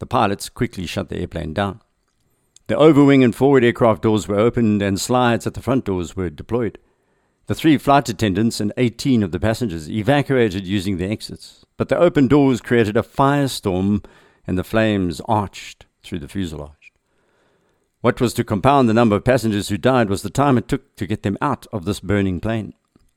The 0.00 0.06
pilots 0.06 0.50
quickly 0.50 0.84
shut 0.84 1.08
the 1.08 1.16
airplane 1.16 1.54
down. 1.54 1.80
The 2.70 2.76
overwing 2.76 3.24
and 3.24 3.34
forward 3.34 3.64
aircraft 3.64 4.02
doors 4.02 4.28
were 4.28 4.38
opened 4.38 4.80
and 4.80 5.00
slides 5.00 5.44
at 5.44 5.54
the 5.54 5.60
front 5.60 5.84
doors 5.86 6.14
were 6.14 6.30
deployed. 6.30 6.78
The 7.46 7.54
three 7.56 7.76
flight 7.76 8.08
attendants 8.08 8.60
and 8.60 8.72
18 8.76 9.24
of 9.24 9.32
the 9.32 9.40
passengers 9.40 9.90
evacuated 9.90 10.68
using 10.68 10.96
the 10.96 11.10
exits, 11.10 11.64
but 11.76 11.88
the 11.88 11.98
open 11.98 12.28
doors 12.28 12.60
created 12.60 12.96
a 12.96 13.02
firestorm 13.02 14.04
and 14.46 14.56
the 14.56 14.62
flames 14.62 15.20
arched 15.22 15.86
through 16.04 16.20
the 16.20 16.28
fuselage. 16.28 16.92
What 18.02 18.20
was 18.20 18.32
to 18.34 18.44
compound 18.44 18.88
the 18.88 18.94
number 18.94 19.16
of 19.16 19.24
passengers 19.24 19.68
who 19.68 19.76
died 19.76 20.08
was 20.08 20.22
the 20.22 20.30
time 20.30 20.56
it 20.56 20.68
took 20.68 20.94
to 20.94 21.08
get 21.08 21.24
them 21.24 21.38
out 21.40 21.66
of 21.72 21.86
this 21.86 21.98
burning 21.98 22.38
plane. 22.38 22.74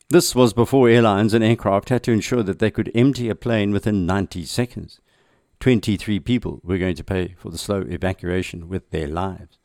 This 0.10 0.34
was 0.34 0.54
before 0.54 0.90
airlines 0.90 1.36
and 1.36 1.44
aircraft 1.44 1.90
had 1.90 2.02
to 2.06 2.12
ensure 2.12 2.42
that 2.42 2.58
they 2.58 2.72
could 2.72 2.92
empty 2.96 3.30
a 3.30 3.36
plane 3.36 3.72
within 3.72 4.08
90 4.08 4.46
seconds. 4.46 5.00
23 5.60 6.20
people 6.20 6.60
were 6.64 6.78
going 6.78 6.96
to 6.96 7.04
pay 7.04 7.36
for 7.38 7.50
the 7.50 7.58
slow 7.58 7.82
evacuation 7.82 8.68
with 8.68 8.90
their 8.90 9.08
lives. 9.08 9.58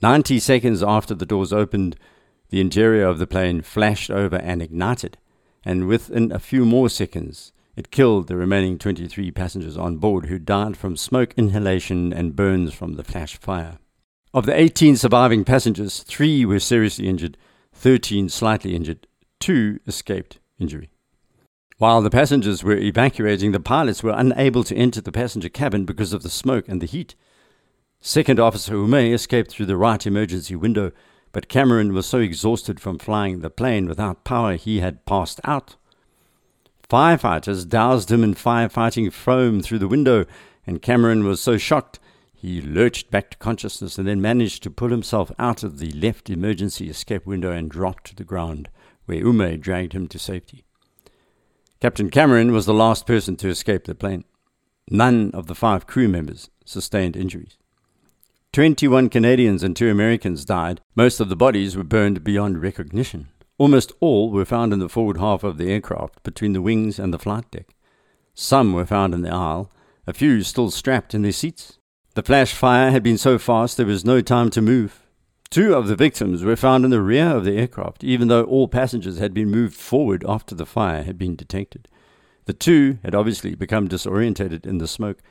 90 0.00 0.38
seconds 0.38 0.82
after 0.82 1.14
the 1.14 1.26
doors 1.26 1.52
opened, 1.52 1.96
the 2.50 2.60
interior 2.60 3.06
of 3.06 3.18
the 3.18 3.26
plane 3.26 3.62
flashed 3.62 4.10
over 4.10 4.36
and 4.36 4.62
ignited, 4.62 5.18
and 5.64 5.86
within 5.86 6.32
a 6.32 6.38
few 6.38 6.64
more 6.64 6.88
seconds, 6.88 7.52
it 7.76 7.90
killed 7.90 8.26
the 8.26 8.36
remaining 8.36 8.78
23 8.78 9.30
passengers 9.32 9.76
on 9.76 9.98
board 9.98 10.26
who 10.26 10.38
died 10.38 10.76
from 10.76 10.96
smoke 10.96 11.34
inhalation 11.36 12.12
and 12.12 12.34
burns 12.34 12.72
from 12.72 12.94
the 12.94 13.04
flash 13.04 13.36
fire. 13.36 13.78
Of 14.34 14.46
the 14.46 14.58
18 14.58 14.96
surviving 14.96 15.44
passengers, 15.44 16.02
three 16.02 16.44
were 16.44 16.60
seriously 16.60 17.08
injured, 17.08 17.36
13 17.72 18.28
slightly 18.28 18.74
injured, 18.74 19.06
two 19.40 19.78
escaped 19.86 20.38
injury. 20.58 20.90
While 21.78 22.02
the 22.02 22.10
passengers 22.10 22.64
were 22.64 22.76
evacuating, 22.76 23.52
the 23.52 23.60
pilots 23.60 24.02
were 24.02 24.12
unable 24.16 24.64
to 24.64 24.74
enter 24.74 25.00
the 25.00 25.12
passenger 25.12 25.48
cabin 25.48 25.84
because 25.84 26.12
of 26.12 26.24
the 26.24 26.28
smoke 26.28 26.68
and 26.68 26.82
the 26.82 26.86
heat. 26.86 27.14
Second 28.00 28.40
Officer 28.40 28.74
Ouimet 28.74 29.14
escaped 29.14 29.52
through 29.52 29.66
the 29.66 29.76
right 29.76 30.04
emergency 30.04 30.56
window, 30.56 30.90
but 31.30 31.48
Cameron 31.48 31.92
was 31.92 32.04
so 32.04 32.18
exhausted 32.18 32.80
from 32.80 32.98
flying 32.98 33.42
the 33.42 33.48
plane 33.48 33.86
without 33.86 34.24
power 34.24 34.56
he 34.56 34.80
had 34.80 35.06
passed 35.06 35.40
out. 35.44 35.76
Firefighters 36.90 37.68
doused 37.68 38.10
him 38.10 38.24
in 38.24 38.34
firefighting 38.34 39.12
foam 39.12 39.62
through 39.62 39.78
the 39.78 39.86
window, 39.86 40.26
and 40.66 40.82
Cameron 40.82 41.22
was 41.22 41.40
so 41.40 41.58
shocked 41.58 42.00
he 42.34 42.60
lurched 42.60 43.12
back 43.12 43.30
to 43.30 43.36
consciousness 43.38 43.98
and 43.98 44.08
then 44.08 44.20
managed 44.20 44.64
to 44.64 44.70
pull 44.70 44.88
himself 44.88 45.30
out 45.38 45.62
of 45.62 45.78
the 45.78 45.92
left 45.92 46.28
emergency 46.28 46.90
escape 46.90 47.24
window 47.24 47.52
and 47.52 47.70
dropped 47.70 48.08
to 48.08 48.16
the 48.16 48.24
ground, 48.24 48.68
where 49.06 49.22
Ouimet 49.22 49.60
dragged 49.60 49.92
him 49.92 50.08
to 50.08 50.18
safety. 50.18 50.64
Captain 51.80 52.10
Cameron 52.10 52.50
was 52.50 52.66
the 52.66 52.74
last 52.74 53.06
person 53.06 53.36
to 53.36 53.48
escape 53.48 53.84
the 53.84 53.94
plane. 53.94 54.24
None 54.90 55.30
of 55.32 55.46
the 55.46 55.54
five 55.54 55.86
crew 55.86 56.08
members 56.08 56.50
sustained 56.64 57.16
injuries. 57.16 57.56
21 58.52 59.08
Canadians 59.08 59.62
and 59.62 59.76
two 59.76 59.88
Americans 59.88 60.44
died. 60.44 60.80
Most 60.96 61.20
of 61.20 61.28
the 61.28 61.36
bodies 61.36 61.76
were 61.76 61.84
burned 61.84 62.24
beyond 62.24 62.60
recognition. 62.60 63.28
Almost 63.58 63.92
all 64.00 64.32
were 64.32 64.44
found 64.44 64.72
in 64.72 64.80
the 64.80 64.88
forward 64.88 65.18
half 65.18 65.44
of 65.44 65.56
the 65.56 65.70
aircraft, 65.70 66.24
between 66.24 66.52
the 66.52 66.62
wings 66.62 66.98
and 66.98 67.14
the 67.14 67.18
flight 67.18 67.48
deck. 67.52 67.76
Some 68.34 68.72
were 68.72 68.86
found 68.86 69.14
in 69.14 69.22
the 69.22 69.32
aisle, 69.32 69.70
a 70.04 70.12
few 70.12 70.42
still 70.42 70.72
strapped 70.72 71.14
in 71.14 71.22
their 71.22 71.30
seats. 71.30 71.78
The 72.14 72.24
flash 72.24 72.54
fire 72.54 72.90
had 72.90 73.04
been 73.04 73.18
so 73.18 73.38
fast 73.38 73.76
there 73.76 73.86
was 73.86 74.04
no 74.04 74.20
time 74.20 74.50
to 74.50 74.60
move. 74.60 75.07
Two 75.50 75.74
of 75.74 75.88
the 75.88 75.96
victims 75.96 76.44
were 76.44 76.56
found 76.56 76.84
in 76.84 76.90
the 76.90 77.00
rear 77.00 77.34
of 77.34 77.44
the 77.44 77.56
aircraft, 77.56 78.04
even 78.04 78.28
though 78.28 78.44
all 78.44 78.68
passengers 78.68 79.18
had 79.18 79.32
been 79.32 79.50
moved 79.50 79.74
forward 79.74 80.22
after 80.28 80.54
the 80.54 80.66
fire 80.66 81.02
had 81.02 81.16
been 81.16 81.36
detected. 81.36 81.88
The 82.44 82.52
two 82.52 82.98
had 83.02 83.14
obviously 83.14 83.54
become 83.54 83.88
disorientated 83.88 84.66
in 84.66 84.76
the 84.76 84.86
smoke 84.86 85.22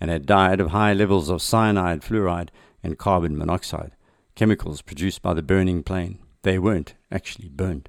and 0.00 0.10
had 0.10 0.26
died 0.26 0.60
of 0.60 0.70
high 0.70 0.92
levels 0.92 1.28
of 1.28 1.42
cyanide, 1.42 2.02
fluoride, 2.02 2.50
and 2.84 2.98
carbon 2.98 3.36
monoxide, 3.36 3.96
chemicals 4.36 4.80
produced 4.80 5.22
by 5.22 5.34
the 5.34 5.42
burning 5.42 5.82
plane. 5.82 6.18
They 6.42 6.58
weren't 6.58 6.94
actually 7.10 7.48
burned. 7.48 7.88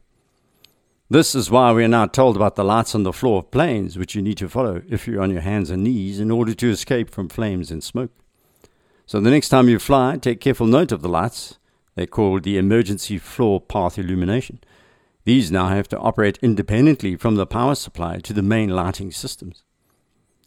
This 1.07 1.35
is 1.35 1.51
why 1.51 1.71
we 1.71 1.83
are 1.83 1.87
now 1.87 2.07
told 2.07 2.35
about 2.35 2.55
the 2.55 2.63
lights 2.63 2.95
on 2.95 3.03
the 3.03 3.13
floor 3.13 3.39
of 3.39 3.51
planes, 3.51 3.95
which 3.95 4.15
you 4.15 4.23
need 4.23 4.39
to 4.39 4.49
follow 4.49 4.81
if 4.89 5.07
you're 5.07 5.21
on 5.21 5.29
your 5.29 5.41
hands 5.41 5.69
and 5.69 5.83
knees 5.83 6.19
in 6.19 6.31
order 6.31 6.55
to 6.55 6.71
escape 6.71 7.11
from 7.11 7.29
flames 7.29 7.69
and 7.69 7.83
smoke. 7.83 8.11
So 9.05 9.19
the 9.19 9.29
next 9.29 9.49
time 9.49 9.69
you 9.69 9.77
fly, 9.77 10.17
take 10.17 10.41
careful 10.41 10.65
note 10.65 10.91
of 10.91 11.03
the 11.03 11.09
lights. 11.09 11.59
They're 11.95 12.07
called 12.07 12.43
the 12.43 12.57
emergency 12.57 13.17
floor 13.17 13.61
path 13.61 13.97
illumination. 13.97 14.59
These 15.23 15.51
now 15.51 15.69
have 15.69 15.87
to 15.89 15.99
operate 15.99 16.37
independently 16.41 17.15
from 17.15 17.35
the 17.35 17.47
power 17.47 17.75
supply 17.75 18.19
to 18.19 18.33
the 18.33 18.43
main 18.43 18.69
lighting 18.69 19.11
systems. 19.11 19.63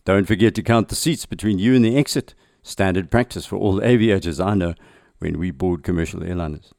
Don't 0.05 0.27
forget 0.27 0.55
to 0.55 0.63
count 0.63 0.89
the 0.89 0.95
seats 0.95 1.27
between 1.27 1.59
you 1.59 1.75
and 1.75 1.85
the 1.85 1.97
exit, 1.97 2.35
standard 2.63 3.11
practice 3.11 3.45
for 3.45 3.57
all 3.57 3.83
aviators 3.83 4.41
I 4.41 4.55
know 4.55 4.75
when 5.19 5.39
we 5.39 5.51
board 5.51 5.83
commercial 5.83 6.21
airliners. 6.21 6.73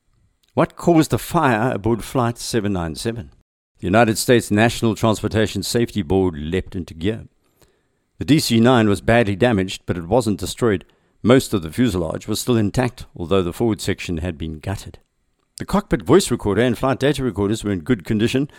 What 0.54 0.76
caused 0.76 1.12
the 1.12 1.20
fire 1.20 1.74
aboard 1.74 2.04
Flight 2.04 2.38
797? 2.38 3.32
The 3.80 3.88
United 3.88 4.18
States 4.18 4.52
National 4.52 4.96
Transportation 4.96 5.64
Safety 5.64 6.02
Board 6.02 6.36
leapt 6.36 6.76
into 6.76 6.94
gear. 6.94 7.28
The 8.18 8.26
DC 8.26 8.60
9 8.62 8.90
was 8.90 9.00
badly 9.00 9.36
damaged, 9.36 9.84
but 9.86 9.98
it 9.98 10.08
wasn't 10.08 10.40
destroyed. 10.40 10.86
Most 11.22 11.54
of 11.54 11.62
the 11.62 11.72
fuselage 11.72 12.30
was 12.30 12.40
still 12.40 12.56
intact, 12.56 13.06
although 13.14 13.44
the 13.44 13.52
forward 13.52 13.82
section 13.82 14.20
had 14.20 14.38
been 14.38 14.60
gutted. 14.60 15.00
The 15.58 15.66
cockpit 15.66 16.04
voice 16.04 16.32
recorder 16.32 16.62
and 16.62 16.78
flight 16.78 17.00
data 17.00 17.24
recorders 17.26 17.62
were 17.62 17.72
in 17.74 17.82
good 17.82 18.06
condition 18.06 18.50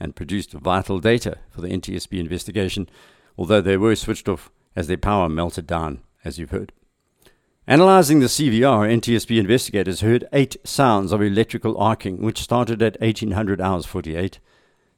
and 0.00 0.16
produced 0.16 0.52
vital 0.52 0.98
data 0.98 1.38
for 1.50 1.60
the 1.60 1.68
NTSB 1.68 2.18
investigation, 2.18 2.88
although 3.36 3.60
they 3.60 3.76
were 3.76 3.94
switched 3.94 4.28
off 4.28 4.50
as 4.74 4.88
their 4.88 4.96
power 4.96 5.28
melted 5.28 5.68
down, 5.68 6.00
as 6.24 6.38
you've 6.40 6.50
heard. 6.50 6.72
Analyzing 7.68 8.18
the 8.18 8.26
CVR, 8.26 8.90
NTSB 9.00 9.38
investigators 9.38 10.00
heard 10.00 10.26
eight 10.32 10.56
sounds 10.64 11.12
of 11.12 11.22
electrical 11.22 11.78
arcing, 11.78 12.20
which 12.20 12.40
started 12.40 12.82
at 12.82 13.00
1800 13.00 13.60
hours 13.60 13.86
48. 13.86 14.40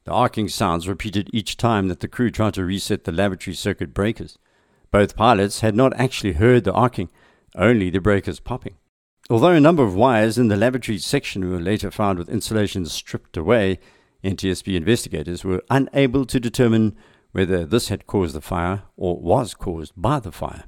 The 0.05 0.11
arcing 0.11 0.47
sounds 0.47 0.87
repeated 0.87 1.29
each 1.31 1.55
time 1.55 1.87
that 1.89 1.99
the 1.99 2.07
crew 2.07 2.31
tried 2.31 2.55
to 2.55 2.65
reset 2.65 3.03
the 3.03 3.11
lavatory 3.11 3.53
circuit 3.53 3.93
breakers. 3.93 4.39
Both 4.91 5.15
pilots 5.15 5.61
had 5.61 5.75
not 5.75 5.97
actually 5.97 6.33
heard 6.33 6.65
the 6.65 6.73
arcing, 6.73 7.09
only 7.55 7.89
the 7.89 8.01
breakers 8.01 8.39
popping. 8.39 8.75
Although 9.29 9.51
a 9.51 9.59
number 9.61 9.83
of 9.83 9.95
wires 9.95 10.37
in 10.37 10.49
the 10.49 10.57
lavatory 10.57 10.97
section 10.97 11.49
were 11.49 11.59
later 11.59 11.89
found 11.89 12.19
with 12.19 12.29
insulation 12.29 12.85
stripped 12.85 13.37
away, 13.37 13.79
NTSB 14.23 14.75
investigators 14.75 15.43
were 15.45 15.63
unable 15.69 16.25
to 16.25 16.39
determine 16.39 16.95
whether 17.31 17.65
this 17.65 17.87
had 17.87 18.07
caused 18.07 18.35
the 18.35 18.41
fire 18.41 18.83
or 18.97 19.17
was 19.17 19.53
caused 19.53 19.93
by 19.95 20.19
the 20.19 20.31
fire. 20.31 20.65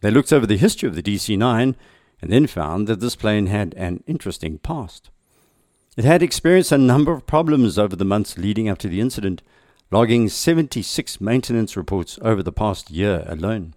They 0.00 0.10
looked 0.10 0.32
over 0.32 0.46
the 0.46 0.56
history 0.56 0.88
of 0.88 0.94
the 0.94 1.02
DC 1.02 1.36
9 1.36 1.76
and 2.22 2.32
then 2.32 2.46
found 2.46 2.86
that 2.86 3.00
this 3.00 3.16
plane 3.16 3.46
had 3.46 3.74
an 3.74 4.02
interesting 4.06 4.58
past. 4.58 5.10
It 5.96 6.04
had 6.04 6.22
experienced 6.22 6.72
a 6.72 6.78
number 6.78 7.12
of 7.12 7.26
problems 7.26 7.78
over 7.78 7.96
the 7.96 8.04
months 8.04 8.38
leading 8.38 8.68
up 8.68 8.78
to 8.78 8.88
the 8.88 9.00
incident, 9.00 9.42
logging 9.90 10.28
76 10.28 11.20
maintenance 11.20 11.76
reports 11.76 12.18
over 12.22 12.42
the 12.42 12.52
past 12.52 12.90
year 12.90 13.24
alone. 13.26 13.74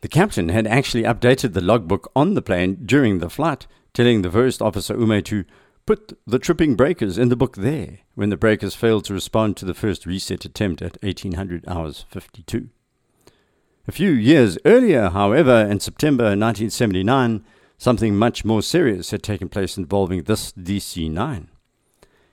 The 0.00 0.08
captain 0.08 0.48
had 0.48 0.66
actually 0.66 1.04
updated 1.04 1.52
the 1.52 1.60
logbook 1.60 2.10
on 2.16 2.34
the 2.34 2.42
plane 2.42 2.82
during 2.84 3.20
the 3.20 3.30
flight, 3.30 3.68
telling 3.94 4.22
the 4.22 4.30
first 4.30 4.60
officer 4.60 4.94
Ouimet 4.94 5.24
to 5.26 5.44
put 5.86 6.18
the 6.26 6.38
tripping 6.40 6.74
breakers 6.74 7.18
in 7.18 7.28
the 7.28 7.36
book 7.36 7.56
there 7.56 7.98
when 8.14 8.30
the 8.30 8.36
breakers 8.36 8.74
failed 8.74 9.04
to 9.04 9.14
respond 9.14 9.56
to 9.56 9.64
the 9.64 9.74
first 9.74 10.04
reset 10.06 10.44
attempt 10.44 10.82
at 10.82 11.00
1800 11.02 11.64
hours 11.68 12.04
52. 12.08 12.68
A 13.86 13.92
few 13.92 14.10
years 14.10 14.58
earlier, 14.64 15.10
however, 15.10 15.66
in 15.68 15.80
September 15.80 16.24
1979, 16.24 17.44
something 17.78 18.16
much 18.16 18.44
more 18.44 18.62
serious 18.62 19.10
had 19.10 19.22
taken 19.22 19.48
place 19.48 19.76
involving 19.76 20.22
this 20.22 20.52
DC 20.52 21.10
9. 21.10 21.48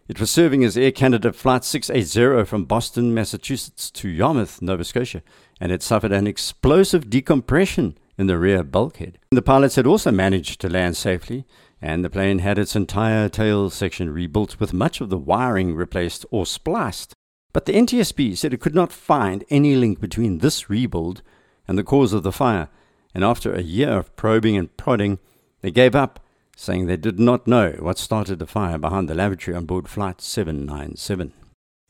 It 0.10 0.19
was 0.19 0.32
serving 0.32 0.63
as 0.63 0.76
Air 0.76 0.91
Canada 0.91 1.32
Flight 1.32 1.63
680 1.63 2.43
from 2.50 2.65
Boston, 2.65 3.13
Massachusetts 3.13 3.91
to 3.91 4.10
Yarmouth, 4.10 4.60
Nova 4.60 4.84
Scotia, 4.84 5.22
and 5.62 5.72
it 5.72 5.84
suffered 5.84 6.12
an 6.12 6.26
explosive 6.26 7.12
decompression 7.12 7.95
in 8.17 8.26
the 8.26 8.39
rear 8.39 8.63
bulkhead. 8.63 9.19
The 9.30 9.43
pilots 9.43 9.76
had 9.76 9.86
also 9.86 10.10
managed 10.10 10.62
to 10.62 10.67
land 10.67 10.98
safely, 10.98 11.45
and 11.80 12.04
the 12.04 12.10
plane 12.10 12.39
had 12.39 12.58
its 12.58 12.76
entire 12.76 13.30
tail 13.30 13.69
section 13.69 14.10
rebuilt 14.10 14.60
with 14.60 14.74
much 14.74 15.00
of 15.00 15.10
the 15.10 15.17
wiring 15.19 15.76
replaced 15.76 16.26
or 16.32 16.48
spliced. 16.48 17.13
But 17.54 17.67
the 17.67 17.74
NTSB 17.74 18.36
said 18.36 18.52
it 18.52 18.62
could 18.62 18.74
not 18.74 18.91
find 18.91 19.43
any 19.52 19.76
link 19.76 20.02
between 20.02 20.39
this 20.39 20.72
rebuild 20.72 21.22
and 21.67 21.78
the 21.78 21.84
cause 21.84 22.13
of 22.13 22.24
the 22.24 22.32
fire, 22.32 22.69
and 23.13 23.24
after 23.24 23.54
a 23.54 23.62
year 23.62 23.91
of 23.91 24.15
probing 24.15 24.58
and 24.58 24.76
prodding, 24.76 25.19
they 25.62 25.69
gave 25.69 25.93
up 25.93 26.19
saying 26.60 26.88
they 26.88 26.98
did 26.98 27.17
not 27.17 27.48
know 27.48 27.72
what 27.80 27.98
started 27.98 28.38
the 28.38 28.45
fire 28.45 28.78
behind 28.78 29.08
the 29.08 29.15
lavatory 29.15 29.56
on 29.56 29.65
board 29.65 29.88
Flight 29.88 30.19
797. 30.19 31.32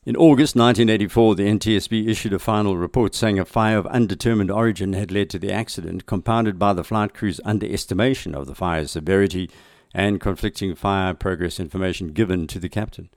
In 0.06 0.16
August 0.16 0.56
1984, 0.56 1.36
the 1.36 1.48
NTSB 1.48 2.08
issued 2.08 2.34
a 2.34 2.40
final 2.40 2.78
report 2.78 3.16
saying 3.16 3.40
a 3.40 3.46
fire 3.46 3.80
of 3.80 3.88
undetermined 3.88 4.52
origin 4.52 4.94
had 4.94 5.12
led 5.12 5.32
to 5.32 5.40
the 5.40 5.52
accident, 5.52 6.06
compounded 6.06 6.60
by 6.60 6.74
the 6.74 6.84
flight 6.84 7.16
crew's 7.16 7.42
underestimation 7.44 8.36
of 8.36 8.46
the 8.46 8.54
fire's 8.54 8.92
severity 8.92 9.50
and 9.92 10.22
conflicting 10.22 10.76
fire 10.76 11.16
progress 11.16 11.60
information 11.60 12.10
given 12.10 12.46
to 12.46 12.60
the 12.60 12.70
captain. 12.70 13.10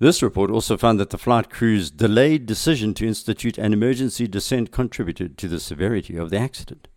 This 0.00 0.24
report 0.24 0.50
also 0.50 0.76
found 0.76 0.98
that 0.98 1.10
the 1.10 1.18
flight 1.18 1.50
crew's 1.50 1.92
delayed 1.92 2.46
decision 2.46 2.94
to 2.94 3.06
institute 3.06 3.58
an 3.58 3.72
emergency 3.72 4.26
descent 4.26 4.72
contributed 4.72 5.38
to 5.38 5.46
the 5.46 5.60
severity 5.60 6.16
of 6.16 6.30
the 6.30 6.38
accident. 6.38 6.88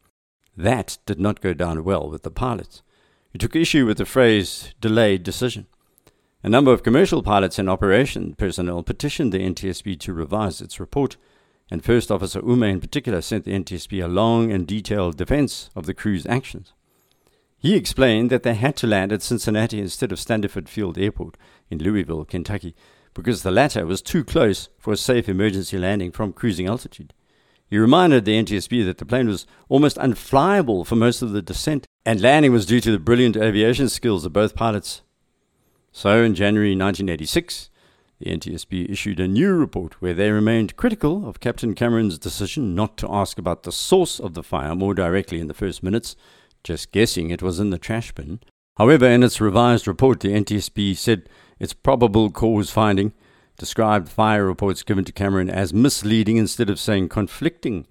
That 0.58 0.98
did 1.06 1.20
not 1.20 1.42
go 1.42 1.54
down 1.54 1.84
well 1.84 2.10
with 2.10 2.24
the 2.24 2.32
pilots 2.32 2.82
who 3.34 3.40
took 3.40 3.56
issue 3.56 3.86
with 3.86 3.98
the 3.98 4.06
phrase 4.06 4.74
delayed 4.80 5.24
decision. 5.24 5.66
A 6.44 6.50
number 6.50 6.72
of 6.72 6.84
commercial 6.84 7.24
pilots 7.24 7.58
and 7.58 7.68
operation 7.68 8.36
personnel 8.36 8.84
petitioned 8.84 9.32
the 9.32 9.40
NTSB 9.40 10.00
to 10.02 10.14
revise 10.14 10.62
its 10.62 10.80
report, 10.80 11.18
and 11.72 11.84
First 11.84 12.12
Officer 12.12 12.42
Ouimet 12.42 12.70
in 12.70 12.80
particular 12.80 13.22
sent 13.22 13.46
the 13.46 13.54
NTSB 13.54 14.04
a 14.04 14.08
long 14.08 14.52
and 14.52 14.68
detailed 14.68 15.18
defense 15.18 15.72
of 15.76 15.88
the 15.88 15.96
crew's 15.96 16.28
actions. 16.28 16.74
He 17.58 17.76
explained 17.76 18.30
that 18.30 18.44
they 18.44 18.54
had 18.54 18.76
to 18.78 18.88
land 18.88 19.12
at 19.12 19.24
Cincinnati 19.24 19.80
instead 19.80 20.12
of 20.12 20.20
Standiford 20.20 20.68
Field 20.68 20.98
Airport 20.98 21.36
in 21.70 21.80
Louisville, 21.80 22.26
Kentucky, 22.26 22.76
because 23.16 23.42
the 23.42 23.52
latter 23.52 23.86
was 23.86 24.02
too 24.02 24.24
close 24.24 24.70
for 24.78 24.94
a 24.94 24.98
safe 24.98 25.28
emergency 25.28 25.78
landing 25.80 26.12
from 26.12 26.34
cruising 26.34 26.68
altitude. 26.68 27.14
He 27.74 27.80
reminded 27.80 28.24
the 28.24 28.40
NTSB 28.40 28.86
that 28.86 29.00
the 29.00 29.06
plane 29.06 29.28
was 29.28 29.48
almost 29.68 29.98
unflyable 29.98 30.86
for 30.86 30.96
most 30.96 31.24
of 31.24 31.32
the 31.32 31.42
descent, 31.42 31.88
and 32.06 32.22
landing 32.22 32.52
was 32.52 32.68
due 32.68 32.80
to 32.80 32.92
the 32.92 33.00
brilliant 33.00 33.36
aviation 33.36 33.90
skills 33.90 34.26
of 34.26 34.32
both 34.32 34.54
pilots. 34.54 35.02
So, 35.92 36.22
in 36.22 36.36
January 36.36 36.76
1986, 36.76 37.72
the 38.20 38.30
NTSB 38.30 38.92
issued 38.92 39.20
a 39.20 39.28
new 39.28 39.56
report 39.56 40.00
where 40.04 40.14
they 40.14 40.30
remained 40.30 40.76
critical 40.76 41.28
of 41.28 41.40
Captain 41.40 41.74
Cameron's 41.74 42.20
decision 42.20 42.76
not 42.76 42.96
to 42.98 43.12
ask 43.12 43.40
about 43.40 43.64
the 43.64 43.72
source 43.72 44.20
of 44.20 44.36
the 44.36 44.44
fire 44.44 44.76
more 44.76 44.94
directly 44.94 45.40
in 45.40 45.48
the 45.48 45.56
first 45.56 45.82
minutes, 45.82 46.16
just 46.64 46.92
guessing 46.92 47.32
it 47.32 47.42
was 47.42 47.60
in 47.60 47.72
the 47.72 47.80
trash 47.80 48.12
bin. 48.12 48.40
However, 48.78 49.08
in 49.08 49.24
its 49.24 49.42
revised 49.42 49.88
report, 49.88 50.20
the 50.20 50.34
NTSB 50.34 50.96
said 50.96 51.28
its 51.58 51.74
probable 51.74 52.30
cause 52.30 52.70
finding 52.70 53.14
described 53.58 54.10
fire 54.10 54.46
reports 54.46 54.84
given 54.84 55.06
to 55.06 55.12
Cameron 55.12 55.50
as 55.50 55.74
misleading 55.74 56.38
instead 56.38 56.70
of 56.70 56.80
saying 56.80 57.10
conflicting. 57.10 57.86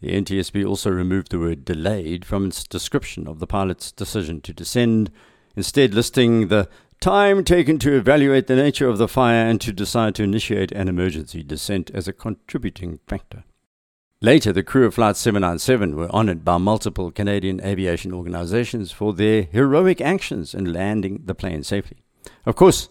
The 0.00 0.12
NTSB 0.20 0.66
also 0.66 0.90
removed 0.90 1.30
the 1.30 1.38
word 1.38 1.64
delayed 1.64 2.24
from 2.24 2.46
its 2.46 2.64
description 2.64 3.26
of 3.26 3.38
the 3.38 3.46
pilot's 3.46 3.92
decision 3.92 4.40
to 4.42 4.52
descend, 4.52 5.10
instead 5.56 5.94
listing 5.94 6.48
the 6.48 6.68
time 7.00 7.44
taken 7.44 7.78
to 7.78 7.96
evaluate 7.96 8.46
the 8.46 8.56
nature 8.56 8.88
of 8.88 8.98
the 8.98 9.08
fire 9.08 9.46
and 9.46 9.60
to 9.60 9.72
decide 9.72 10.14
to 10.14 10.22
initiate 10.22 10.72
an 10.72 10.88
emergency 10.88 11.42
descent 11.42 11.90
as 11.94 12.08
a 12.08 12.12
contributing 12.12 13.00
factor. 13.06 13.44
Later, 14.22 14.50
the 14.50 14.62
crew 14.62 14.86
of 14.86 14.94
Flight 14.94 15.16
797 15.16 15.94
were 15.94 16.14
honored 16.14 16.42
by 16.44 16.56
multiple 16.56 17.10
Canadian 17.10 17.60
aviation 17.62 18.14
organizations 18.14 18.90
for 18.90 19.12
their 19.12 19.42
heroic 19.42 20.00
actions 20.00 20.54
in 20.54 20.72
landing 20.72 21.22
the 21.26 21.34
plane 21.34 21.62
safely. 21.62 21.98
Of 22.46 22.56
course, 22.56 22.88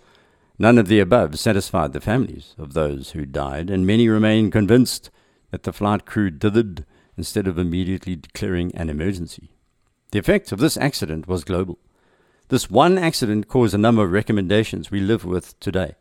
None 0.57 0.77
of 0.77 0.87
the 0.87 0.99
above 0.99 1.37
satisfied 1.37 1.91
the 1.91 1.99
families 1.99 2.55
of 2.57 2.73
those 2.73 3.11
who 3.11 3.25
died, 3.25 3.69
and 3.69 3.85
many 3.85 4.07
remain 4.07 4.51
convinced 4.51 5.09
that 5.51 5.63
the 5.63 5.73
flight 5.73 6.05
crew 6.05 6.29
dithered 6.29 6.85
instead 7.17 7.45
of 7.45 7.57
immediately 7.57 8.15
declaring 8.15 8.73
an 8.75 8.89
emergency. 8.89 9.51
The 10.11 10.19
effect 10.19 10.53
of 10.53 10.59
this 10.59 10.77
accident 10.77 11.27
was 11.27 11.43
global. 11.43 11.77
This 12.47 12.69
one 12.69 12.97
accident 12.97 13.49
caused 13.49 13.73
a 13.73 13.77
number 13.77 14.03
of 14.03 14.13
recommendations 14.13 14.91
we 14.91 15.01
live 15.01 15.25
with 15.25 15.59
today. 15.59 15.95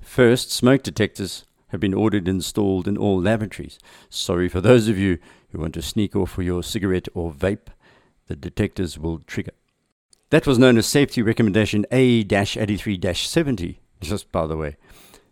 First, 0.00 0.50
smoke 0.50 0.82
detectors 0.82 1.44
have 1.68 1.80
been 1.80 1.94
ordered 1.94 2.26
installed 2.26 2.88
in 2.88 2.96
all 2.96 3.20
lavatories. 3.20 3.78
Sorry 4.08 4.48
for 4.48 4.62
those 4.62 4.88
of 4.88 4.96
you 4.96 5.18
who 5.50 5.58
want 5.58 5.74
to 5.74 5.82
sneak 5.82 6.16
off 6.16 6.30
for 6.30 6.42
your 6.42 6.62
cigarette 6.62 7.08
or 7.14 7.32
vape, 7.32 7.68
the 8.28 8.36
detectors 8.36 8.98
will 8.98 9.18
trigger. 9.18 9.52
That 10.30 10.46
was 10.46 10.58
known 10.58 10.78
as 10.78 10.86
Safety 10.86 11.20
Recommendation 11.20 11.84
A 11.90 12.20
83 12.20 13.14
70 13.14 13.80
just 14.00 14.30
by 14.32 14.46
the 14.46 14.56
way. 14.56 14.76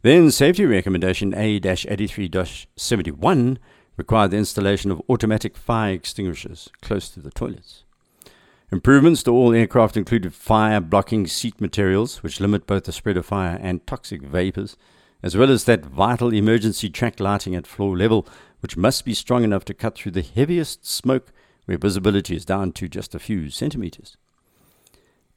Then 0.03 0.31
Safety 0.31 0.65
Recommendation 0.65 1.35
A 1.35 1.57
83 1.57 2.31
71 2.77 3.59
required 3.97 4.31
the 4.31 4.37
installation 4.37 4.91
of 4.91 5.03
automatic 5.09 5.57
fire 5.57 5.93
extinguishers 5.93 6.71
close 6.81 7.09
to 7.11 7.21
the 7.21 7.31
toilets. 7.31 7.85
Improvements 8.71 9.23
to 9.23 9.31
all 9.31 9.55
aircraft 9.55 9.97
included 9.97 10.35
fire 10.35 10.81
blocking 10.81 11.27
seat 11.27 11.61
materials, 11.61 12.23
which 12.23 12.39
limit 12.39 12.67
both 12.67 12.85
the 12.85 12.93
spread 12.93 13.17
of 13.17 13.27
fire 13.27 13.59
and 13.61 13.87
toxic 13.87 14.23
vapors, 14.23 14.77
as 15.23 15.37
well 15.37 15.51
as 15.51 15.65
that 15.65 15.85
vital 15.85 16.33
emergency 16.33 16.91
track 16.91 17.19
lighting 17.19 17.55
at 17.55 17.67
floor 17.67 17.97
level, 17.97 18.29
which 18.61 18.77
must 18.77 19.05
be 19.05 19.15
strong 19.15 19.43
enough 19.43 19.65
to 19.65 19.75
cut 19.75 19.97
through 19.97 20.13
the 20.13 20.23
heaviest 20.23 20.87
smoke 20.87 21.33
where 21.65 21.79
visibility 21.79 22.37
is 22.37 22.45
down 22.45 22.73
to 22.73 22.89
just 22.89 23.15
a 23.15 23.19
few 23.19 23.51
centimeters. 23.51 24.17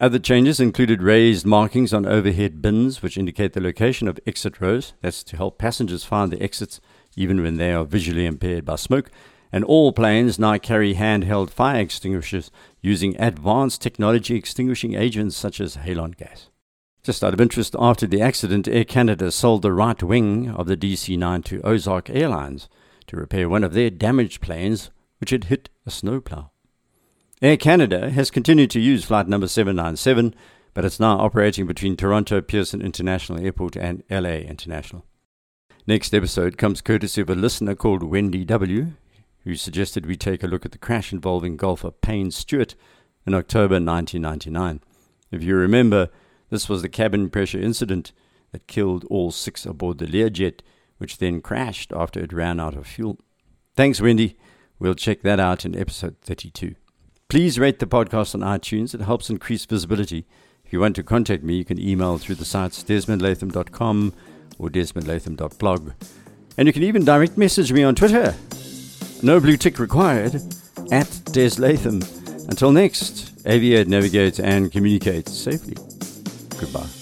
Other 0.02 0.18
changes 0.18 0.60
included 0.60 1.04
raised 1.04 1.46
markings 1.46 1.94
on 1.94 2.08
overhead 2.08 2.60
bins, 2.60 3.04
which 3.04 3.20
indicate 3.20 3.54
the 3.54 3.62
location 3.62 4.08
of 4.08 4.20
exit 4.26 4.60
rows. 4.60 4.94
That's 5.02 5.24
to 5.26 5.38
help 5.38 5.60
passengers 5.60 6.04
find 6.04 6.32
the 6.32 6.42
exits 6.42 6.82
even 7.16 7.44
when 7.44 7.58
they 7.58 7.72
are 7.72 7.84
visually 7.84 8.26
impaired 8.26 8.66
by 8.66 8.78
smoke. 8.78 9.12
And 9.52 9.64
all 9.64 9.94
planes 9.94 10.40
now 10.40 10.58
carry 10.58 10.96
handheld 10.96 11.52
fire 11.52 11.80
extinguishers 11.82 12.50
using 12.82 13.16
advanced 13.22 13.84
technology 13.84 14.36
extinguishing 14.36 14.96
agents 14.96 15.38
such 15.38 15.62
as 15.62 15.78
halon 15.78 16.18
gas. 16.18 16.50
Just 17.04 17.24
out 17.24 17.36
of 17.36 17.42
interest, 17.42 17.76
after 17.78 18.08
the 18.08 18.22
accident, 18.22 18.68
Air 18.68 18.86
Canada 18.86 19.32
sold 19.32 19.62
the 19.62 19.72
right 19.72 20.02
wing 20.02 20.50
of 20.50 20.66
the 20.66 20.78
DC 20.78 21.16
9 21.16 21.44
to 21.44 21.62
Ozark 21.62 22.10
Airlines 22.10 22.68
to 23.06 23.18
repair 23.18 23.48
one 23.48 23.64
of 23.64 23.74
their 23.74 23.92
damaged 23.92 24.42
planes 24.42 24.90
which 25.20 25.30
had 25.30 25.44
hit 25.44 25.70
a 25.86 25.92
snowplow. 25.92 26.50
Air 27.44 27.58
Canada 27.58 28.12
has 28.12 28.30
continued 28.30 28.70
to 28.70 28.80
use 28.80 29.04
flight 29.04 29.28
number 29.28 29.48
797, 29.48 30.36
but 30.76 30.86
it's 30.86 31.00
now 31.00 31.18
operating 31.18 31.66
between 31.66 31.98
Toronto 31.98 32.40
Pearson 32.40 32.84
International 32.84 33.44
Airport 33.44 33.76
and 33.76 34.04
LA 34.12 34.46
International. 34.46 35.06
Next 35.88 36.14
episode 36.14 36.60
comes 36.60 36.82
courtesy 36.82 37.20
of 37.20 37.32
a 37.32 37.36
listener 37.36 37.74
called 37.74 38.04
Wendy 38.04 38.46
W., 38.46 38.92
who 39.44 39.56
suggested 39.56 40.06
we 40.06 40.16
take 40.16 40.44
a 40.44 40.48
look 40.48 40.68
at 40.68 40.72
the 40.72 40.78
crash 40.78 41.12
involving 41.12 41.58
golfer 41.58 41.90
Payne 41.90 42.30
Stewart 42.30 42.76
in 43.26 43.34
October 43.34 43.80
1999. 43.82 44.82
If 45.32 45.42
you 45.42 45.56
remember, 45.56 46.10
this 46.52 46.70
was 46.70 46.84
the 46.84 46.90
cabin 46.90 47.28
pressure 47.32 47.60
incident 47.60 48.12
that 48.52 48.68
killed 48.68 49.04
all 49.06 49.32
six 49.32 49.66
aboard 49.66 49.98
the 49.98 50.06
Learjet, 50.06 50.60
which 51.00 51.18
then 51.18 51.42
crashed 51.42 51.92
after 51.92 52.20
it 52.20 52.34
ran 52.34 52.60
out 52.60 52.76
of 52.76 52.86
fuel. 52.86 53.18
Thanks, 53.76 54.00
Wendy. 54.00 54.38
We'll 54.78 54.94
check 54.94 55.24
that 55.24 55.40
out 55.40 55.66
in 55.66 55.76
episode 55.76 56.18
32. 56.22 56.76
Please 57.32 57.58
rate 57.58 57.80
the 57.80 57.86
podcast 57.86 58.36
on 58.36 58.42
iTunes. 58.42 58.94
It 58.94 59.00
helps 59.00 59.30
increase 59.30 59.64
visibility. 59.64 60.26
If 60.66 60.74
you 60.74 60.82
want 60.82 60.98
to 60.98 61.04
contact 61.04 61.44
me, 61.44 61.56
you 61.56 61.64
can 61.64 61.80
email 61.80 62.18
through 62.18 62.36
the 62.36 62.44
sites 62.44 62.84
desmondlatham.com 62.84 64.14
or 64.60 64.68
desmondlatham.blog. 64.68 65.94
And 66.58 66.68
you 66.68 66.74
can 66.74 66.84
even 66.84 67.06
direct 67.06 67.38
message 67.38 67.72
me 67.72 67.84
on 67.84 67.96
Twitter. 67.96 68.36
No 69.24 69.40
blue 69.40 69.56
tick 69.56 69.80
required 69.80 70.42
at 70.92 71.22
Des 71.32 71.52
Latham. 71.58 72.02
Until 72.50 72.74
next, 72.74 73.42
aviate, 73.46 73.88
navigate, 73.88 74.38
and 74.38 74.70
communicate 74.70 75.30
safely. 75.30 75.78
Goodbye. 76.60 77.01